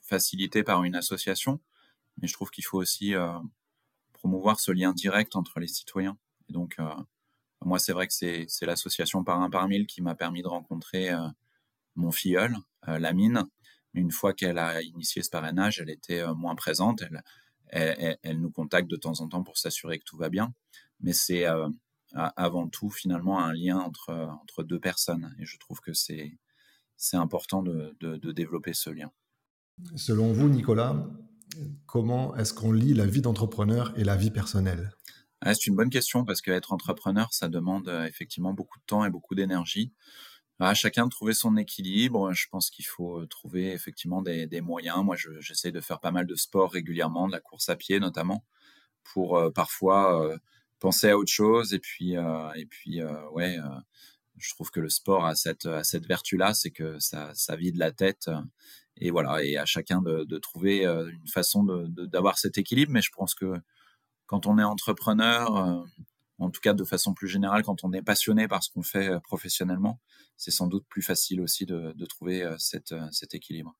facilité 0.00 0.62
par 0.62 0.84
une 0.84 0.94
association, 0.94 1.60
mais 2.20 2.28
je 2.28 2.32
trouve 2.32 2.50
qu'il 2.50 2.64
faut 2.64 2.78
aussi 2.78 3.14
euh, 3.14 3.38
promouvoir 4.12 4.60
ce 4.60 4.70
lien 4.70 4.92
direct 4.92 5.34
entre 5.34 5.58
les 5.58 5.66
citoyens. 5.66 6.16
Et 6.48 6.52
donc, 6.52 6.76
moi, 7.62 7.78
c'est 7.78 7.92
vrai 7.92 8.06
que 8.06 8.12
c'est 8.12 8.66
l'association 8.66 9.24
Par 9.24 9.40
un 9.40 9.48
par 9.48 9.66
mille 9.66 9.86
qui 9.86 10.02
m'a 10.02 10.14
permis 10.14 10.42
de 10.42 10.46
rencontrer 10.46 11.10
mon 11.96 12.12
filleul, 12.12 12.54
Lamine. 12.86 13.44
Une 13.94 14.10
fois 14.10 14.34
qu'elle 14.34 14.58
a 14.58 14.82
initié 14.82 15.22
ce 15.22 15.30
parrainage, 15.30 15.80
elle 15.80 15.88
était 15.88 16.22
moins 16.34 16.54
présente. 16.54 17.02
Elle, 17.70 18.18
elle, 18.22 18.40
nous 18.40 18.50
contacte 18.50 18.90
de 18.90 18.96
temps 18.96 19.20
en 19.20 19.28
temps 19.28 19.42
pour 19.42 19.56
s'assurer 19.56 19.98
que 19.98 20.04
tout 20.04 20.18
va 20.18 20.28
bien. 20.28 20.52
Mais 21.00 21.14
c'est 21.14 21.46
avant 22.14 22.68
tout 22.68 22.90
finalement 22.90 23.40
un 23.40 23.52
lien 23.52 23.78
entre, 23.78 24.10
entre 24.42 24.62
deux 24.62 24.80
personnes. 24.80 25.34
Et 25.38 25.46
je 25.46 25.58
trouve 25.58 25.80
que 25.80 25.92
c'est, 25.92 26.38
c'est 26.96 27.16
important 27.16 27.62
de, 27.62 27.96
de, 28.00 28.32
développer 28.32 28.72
ce 28.72 28.90
lien. 28.90 29.10
Selon 29.96 30.32
vous, 30.32 30.48
Nicolas, 30.48 31.06
comment 31.86 32.36
est-ce 32.36 32.54
qu'on 32.54 32.72
lit 32.72 32.94
la 32.94 33.06
vie 33.06 33.20
d'entrepreneur 33.20 33.92
et 33.98 34.04
la 34.04 34.16
vie 34.16 34.30
personnelle? 34.30 34.92
Ah, 35.40 35.54
C'est 35.54 35.66
une 35.66 35.76
bonne 35.76 35.90
question 35.90 36.24
parce 36.24 36.40
qu'être 36.40 36.72
entrepreneur, 36.72 37.32
ça 37.32 37.48
demande 37.48 37.88
euh, 37.88 38.06
effectivement 38.06 38.54
beaucoup 38.54 38.78
de 38.78 38.84
temps 38.86 39.04
et 39.04 39.10
beaucoup 39.10 39.34
d'énergie. 39.34 39.92
À 40.60 40.72
chacun 40.72 41.06
de 41.06 41.10
trouver 41.10 41.34
son 41.34 41.56
équilibre. 41.56 42.32
Je 42.32 42.46
pense 42.48 42.70
qu'il 42.70 42.86
faut 42.86 43.20
euh, 43.20 43.26
trouver 43.26 43.72
effectivement 43.72 44.22
des, 44.22 44.46
des 44.46 44.60
moyens. 44.60 45.04
Moi, 45.04 45.16
j'essaie 45.40 45.72
de 45.72 45.80
faire 45.80 46.00
pas 46.00 46.12
mal 46.12 46.26
de 46.26 46.34
sport 46.36 46.72
régulièrement, 46.72 47.26
de 47.26 47.32
la 47.32 47.40
course 47.40 47.68
à 47.68 47.76
pied 47.76 47.98
notamment, 47.98 48.44
pour 49.02 49.36
euh, 49.36 49.50
parfois 49.50 50.38
penser 50.84 51.08
à 51.08 51.16
autre 51.16 51.32
chose. 51.32 51.72
Et 51.72 51.78
puis, 51.78 52.16
euh, 52.16 52.52
et 52.54 52.66
puis 52.66 53.00
euh, 53.00 53.28
ouais, 53.30 53.58
euh, 53.58 53.80
je 54.36 54.50
trouve 54.50 54.70
que 54.70 54.80
le 54.80 54.90
sport 54.90 55.24
a 55.24 55.34
cette, 55.34 55.66
cette 55.82 56.06
vertu-là, 56.06 56.52
c'est 56.52 56.72
que 56.72 56.98
ça, 56.98 57.30
ça 57.34 57.56
vide 57.56 57.76
la 57.76 57.90
tête. 57.90 58.30
Et 58.98 59.10
voilà, 59.10 59.42
et 59.42 59.56
à 59.56 59.64
chacun 59.64 60.02
de, 60.02 60.38
trouver 60.38 60.84
une 60.84 61.28
façon 61.28 61.64
d'avoir 61.64 62.38
cet 62.38 62.58
équilibre. 62.58 62.92
Mais 62.92 63.00
je 63.00 63.10
pense 63.12 63.34
que 63.34 63.54
quand 64.26 64.46
on 64.46 64.58
est 64.58 64.64
entrepreneur, 64.64 65.84
en 66.38 66.50
tout 66.50 66.60
cas 66.60 66.74
de 66.74 66.84
façon 66.84 67.14
plus 67.14 67.28
générale, 67.28 67.62
quand 67.62 67.84
on 67.84 67.92
est 67.92 68.02
passionné 68.02 68.46
par 68.46 68.62
ce 68.62 68.70
qu'on 68.70 68.82
fait 68.82 69.20
professionnellement, 69.22 70.00
c'est 70.36 70.50
sans 70.50 70.66
doute 70.66 70.84
plus 70.88 71.02
facile 71.02 71.40
aussi 71.40 71.64
de, 71.64 72.04
trouver 72.06 72.46
cet 72.58 73.34
équilibre. 73.34 73.74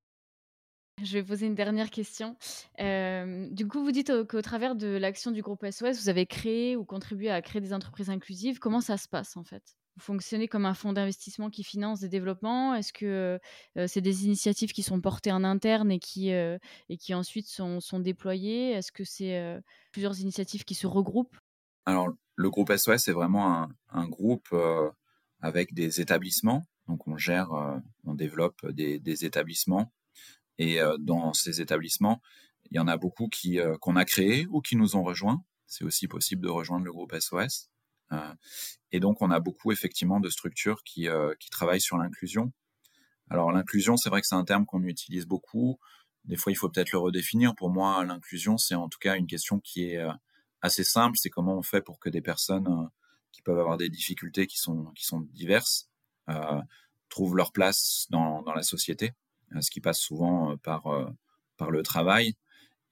Je 1.03 1.19
vais 1.19 1.23
poser 1.23 1.47
une 1.47 1.55
dernière 1.55 1.91
question. 1.91 2.37
du 2.79 3.69
coup, 3.69 3.85
vous 3.85 3.93
dites 3.93 4.13
qu'au 4.27 4.43
travers 4.43 4.75
de 4.75 4.89
l'action 4.89 5.33
du 5.33 5.43
groupe 5.43 5.65
SOS, 5.69 6.01
vous 6.01 6.09
avez 6.09 6.25
créé 6.25 6.77
ou 6.77 6.85
contribué 6.85 7.31
à 7.31 7.43
créer 7.43 7.61
des 7.61 7.75
entreprises 7.75 8.11
inclusives. 8.11 8.59
Comment 8.59 8.81
ça 8.81 8.97
se 8.97 9.09
passe 9.09 9.37
en 9.37 9.45
fait? 9.45 9.77
Vous 9.97 10.03
fonctionnez 10.03 10.49
comme 10.49 10.67
un 10.67 10.75
fonds 10.75 10.93
d'investissement 10.93 11.51
qui 11.51 11.63
finance 11.63 12.01
des 12.01 12.09
développements? 12.09 12.75
Est-ce 12.75 12.93
que 12.93 13.39
c'est 13.87 14.01
des 14.01 14.25
initiatives 14.25 14.73
qui 14.73 14.83
sont 14.83 15.01
portées 15.01 15.31
en 15.31 15.45
interne 15.45 15.91
et 15.93 15.99
qui, 15.99 16.31
et 16.31 16.97
qui 16.99 17.13
ensuite 17.13 17.49
sont, 17.49 17.81
sont 17.81 17.99
déployées? 17.99 18.71
Est-ce 18.71 18.91
que 18.91 19.05
c'est 19.05 19.61
plusieurs 19.93 20.19
initiatives 20.21 20.65
qui 20.65 20.75
se 20.75 20.87
regroupent? 20.87 21.37
Alors, 21.87 22.09
le 22.37 22.51
groupe 22.51 22.73
SOS 22.75 23.03
c'est 23.03 23.13
vraiment 23.13 23.69
un, 23.91 24.09
groupe 24.09 24.55
avec 25.41 25.75
des 25.75 26.01
établissements. 26.01 26.63
Donc, 26.89 27.07
on 27.09 27.17
gère, 27.17 27.51
on 28.05 28.15
développe 28.15 28.67
des, 28.71 28.99
des 29.01 29.25
établissements 29.25 29.93
et 30.59 30.81
euh, 30.81 30.97
dans 30.99 31.33
ces 31.33 31.61
établissements, 31.61 32.21
il 32.71 32.77
y 32.77 32.81
en 32.81 32.89
a 32.89 32.97
beaucoup 32.97 33.29
qui 33.29 33.59
euh, 33.59 33.77
qu'on 33.79 33.97
a 33.97 34.05
créés 34.05 34.47
ou 34.51 34.61
qui 34.61 34.77
nous 34.77 34.97
ont 34.97 35.03
rejoints. 35.03 35.43
C'est 35.67 35.85
aussi 35.85 36.09
possible 36.09 36.43
de 36.43 36.49
rejoindre 36.49 36.85
le 36.85 36.93
groupe 36.93 37.15
SOS. 37.19 37.71
Euh, 38.13 38.35
et 38.93 39.01
donc, 39.01 39.23
on 39.23 39.31
a 39.31 39.41
beaucoup 39.41 39.73
effectivement 39.73 40.21
de 40.21 40.29
structures 40.29 40.85
qui, 40.85 41.09
qui 41.41 41.51
travaillent 41.51 41.81
sur 41.81 41.99
l'inclusion. 41.99 42.53
Alors, 43.29 43.51
l'inclusion, 43.51 43.97
c'est 43.97 44.09
vrai 44.09 44.21
que 44.21 44.27
c'est 44.27 44.37
un 44.37 44.45
terme 44.45 44.67
qu'on 44.67 44.85
utilise 44.85 45.27
beaucoup. 45.27 45.81
Des 46.25 46.37
fois, 46.37 46.53
il 46.53 46.55
faut 46.55 46.69
peut-être 46.69 46.93
le 46.93 46.99
redéfinir. 46.99 47.57
Pour 47.57 47.71
moi, 47.71 48.05
l'inclusion, 48.05 48.57
c'est 48.57 48.77
en 48.77 48.89
tout 48.89 48.99
cas 49.01 49.17
une 49.17 49.27
question 49.27 49.59
qui 49.59 49.87
est 49.87 50.07
assez 50.61 50.85
simple. 50.85 51.17
C'est 51.19 51.31
comment 51.31 51.59
on 51.59 51.63
fait 51.63 51.81
pour 51.81 51.99
que 51.99 52.09
des 52.09 52.21
personnes 52.21 52.89
qui 53.33 53.43
peuvent 53.43 53.59
avoir 53.59 53.79
des 53.79 53.89
difficultés 53.89 54.47
qui 54.47 54.59
sont, 54.59 54.93
qui 54.95 55.05
sont 55.05 55.21
diverses 55.21 55.91
trouvent 57.09 57.37
leur 57.37 57.53
place 57.53 58.07
dans, 58.11 58.43
dans 58.43 58.55
la 58.55 58.63
société. 58.63 59.13
Euh, 59.55 59.61
ce 59.61 59.71
qui 59.71 59.81
passe 59.81 60.01
souvent 60.01 60.53
euh, 60.53 60.57
par, 60.57 60.87
euh, 60.87 61.07
par 61.57 61.71
le 61.71 61.83
travail. 61.83 62.35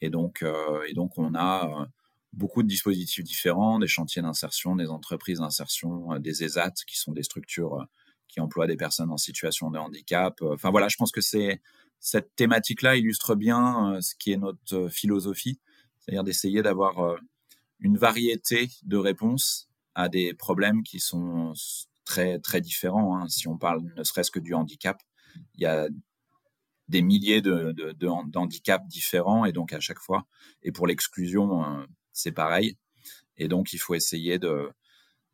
Et 0.01 0.11
donc, 0.11 0.44
et 0.88 0.94
donc 0.94 1.16
on 1.16 1.33
a 1.37 1.87
beaucoup 2.33 2.64
de 2.64 2.66
dispositifs 2.66 3.22
différents, 3.22 3.79
des 3.79 3.87
chantiers 3.87 4.20
d'insertion, 4.20 4.75
des 4.75 4.88
entreprises 4.88 5.38
d'insertion, 5.38 6.18
des 6.18 6.42
ESAT, 6.42 6.72
qui 6.88 6.98
sont 6.98 7.12
des 7.12 7.22
structures 7.22 7.87
qui 8.27 8.40
emploient 8.40 8.66
des 8.66 8.77
personnes 8.77 9.12
en 9.12 9.16
situation 9.16 9.70
de 9.70 9.79
handicap. 9.79 10.42
Enfin 10.42 10.72
voilà, 10.72 10.88
je 10.88 10.96
pense 10.96 11.12
que 11.12 11.20
c'est 11.20 11.62
cette 12.01 12.35
thématique-là 12.35 12.96
illustre 12.96 13.37
bien 13.37 13.96
ce 14.01 14.16
qui 14.16 14.33
est 14.33 14.38
notre 14.38 14.88
philosophie, 14.88 15.61
c'est-à-dire 16.01 16.25
d'essayer 16.25 16.62
d'avoir 16.62 17.16
une 17.79 17.96
variété 17.96 18.70
de 18.83 18.96
réponses 18.96 19.68
à 19.94 20.09
des 20.09 20.35
problèmes 20.35 20.83
qui 20.83 20.98
sont 20.98 21.53
très 22.05 22.40
très 22.40 22.61
différents. 22.61 23.18
Hein. 23.18 23.29
Si 23.29 23.46
on 23.46 23.57
parle 23.57 23.83
ne 23.96 24.03
serait-ce 24.03 24.33
que 24.33 24.40
du 24.40 24.53
handicap, 24.53 25.01
il 25.55 25.62
y 25.62 25.66
a 25.66 25.87
des 26.92 27.02
milliers 27.02 27.40
de, 27.40 28.07
handicaps 28.37 28.87
différents 28.87 29.44
et 29.44 29.52
donc 29.52 29.72
à 29.72 29.81
chaque 29.81 29.98
fois. 29.98 30.26
Et 30.62 30.70
pour 30.70 30.87
l'exclusion, 30.87 31.64
euh, 31.64 31.85
c'est 32.12 32.33
pareil. 32.33 32.76
Et 33.38 33.48
donc 33.48 33.72
il 33.72 33.78
faut 33.78 33.94
essayer 33.94 34.38
de 34.38 34.70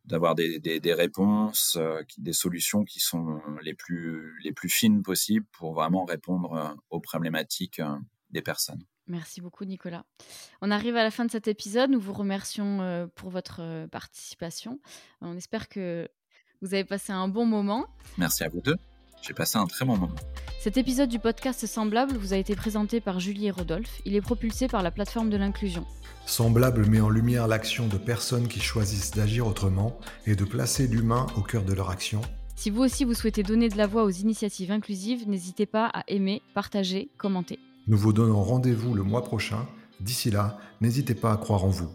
d'avoir 0.05 0.35
des, 0.35 0.95
réponses, 0.95 1.77
euh, 1.79 2.01
des 2.17 2.33
solutions 2.33 2.83
qui 2.83 2.99
sont 2.99 3.43
les 3.61 3.75
plus 3.75 4.41
les 4.43 4.53
plus 4.53 4.71
fines 4.71 5.03
possibles 5.03 5.45
pour 5.53 5.75
vraiment 5.75 6.07
répondre 6.07 6.55
euh, 6.55 6.75
aux 6.89 7.01
problématiques 7.01 7.83
des 8.31 8.41
personnes. 8.41 8.83
Merci 9.07 9.41
beaucoup 9.41 9.65
Nicolas. 9.65 10.05
On 10.63 10.71
arrive 10.71 10.97
à 10.97 11.03
la 11.03 11.11
fin 11.11 11.25
de 11.27 11.31
cet 11.31 11.49
épisode. 11.49 11.91
Nous 11.91 12.01
vous 12.01 12.13
remercions 12.13 13.11
pour 13.15 13.31
votre 13.31 13.87
participation. 13.87 14.81
On 15.23 15.37
espère 15.37 15.69
que 15.69 16.09
vous 16.61 16.75
avez 16.75 16.85
passé 16.85 17.13
un 17.13 17.29
bon 17.29 17.47
moment. 17.47 17.87
Merci 18.19 18.45
à 18.45 18.49
vous 18.49 18.61
deux. 18.61 18.77
J'ai 19.23 19.35
passé 19.35 19.59
un 19.59 19.67
très 19.67 19.85
bon 19.85 19.97
moment. 19.97 20.15
Cet 20.61 20.77
épisode 20.77 21.09
du 21.09 21.19
podcast 21.19 21.67
Semblable 21.67 22.17
vous 22.17 22.33
a 22.33 22.37
été 22.37 22.55
présenté 22.57 23.01
par 23.01 23.21
Julie 23.21 23.47
et 23.47 23.51
Rodolphe. 23.51 24.01
Il 24.05 24.15
est 24.15 24.21
propulsé 24.21 24.69
par 24.69 24.83
la 24.83 24.91
plateforme 24.91 25.31
de 25.31 25.37
l'inclusion. 25.37 25.87
Semblable 26.27 26.87
met 26.87 27.01
en 27.01 27.11
lumière 27.11 27.49
l'action 27.49 27.87
de 27.87 27.97
personnes 27.97 28.49
qui 28.49 28.61
choisissent 28.61 29.13
d'agir 29.13 29.47
autrement 29.47 29.99
et 30.27 30.35
de 30.35 30.45
placer 30.45 30.87
l'humain 30.87 31.27
au 31.37 31.43
cœur 31.43 31.65
de 31.65 31.73
leur 31.73 31.91
action. 31.91 32.21
Si 32.57 32.71
vous 32.71 32.83
aussi 32.83 33.05
vous 33.05 33.15
souhaitez 33.15 33.43
donner 33.43 33.69
de 33.69 33.77
la 33.77 33.87
voix 33.87 34.05
aux 34.05 34.11
initiatives 34.11 34.73
inclusives, 34.73 35.29
n'hésitez 35.29 35.67
pas 35.67 35.87
à 35.87 36.03
aimer, 36.09 36.43
partager, 36.55 37.09
commenter. 37.17 37.61
Nous 37.87 37.97
vous 37.97 38.13
donnons 38.13 38.43
rendez-vous 38.43 38.95
le 38.95 39.03
mois 39.03 39.23
prochain. 39.23 39.67
D'ici 40.01 40.31
là, 40.31 40.59
n'hésitez 40.81 41.15
pas 41.15 41.33
à 41.33 41.37
croire 41.37 41.65
en 41.65 41.71
vous. 41.71 41.89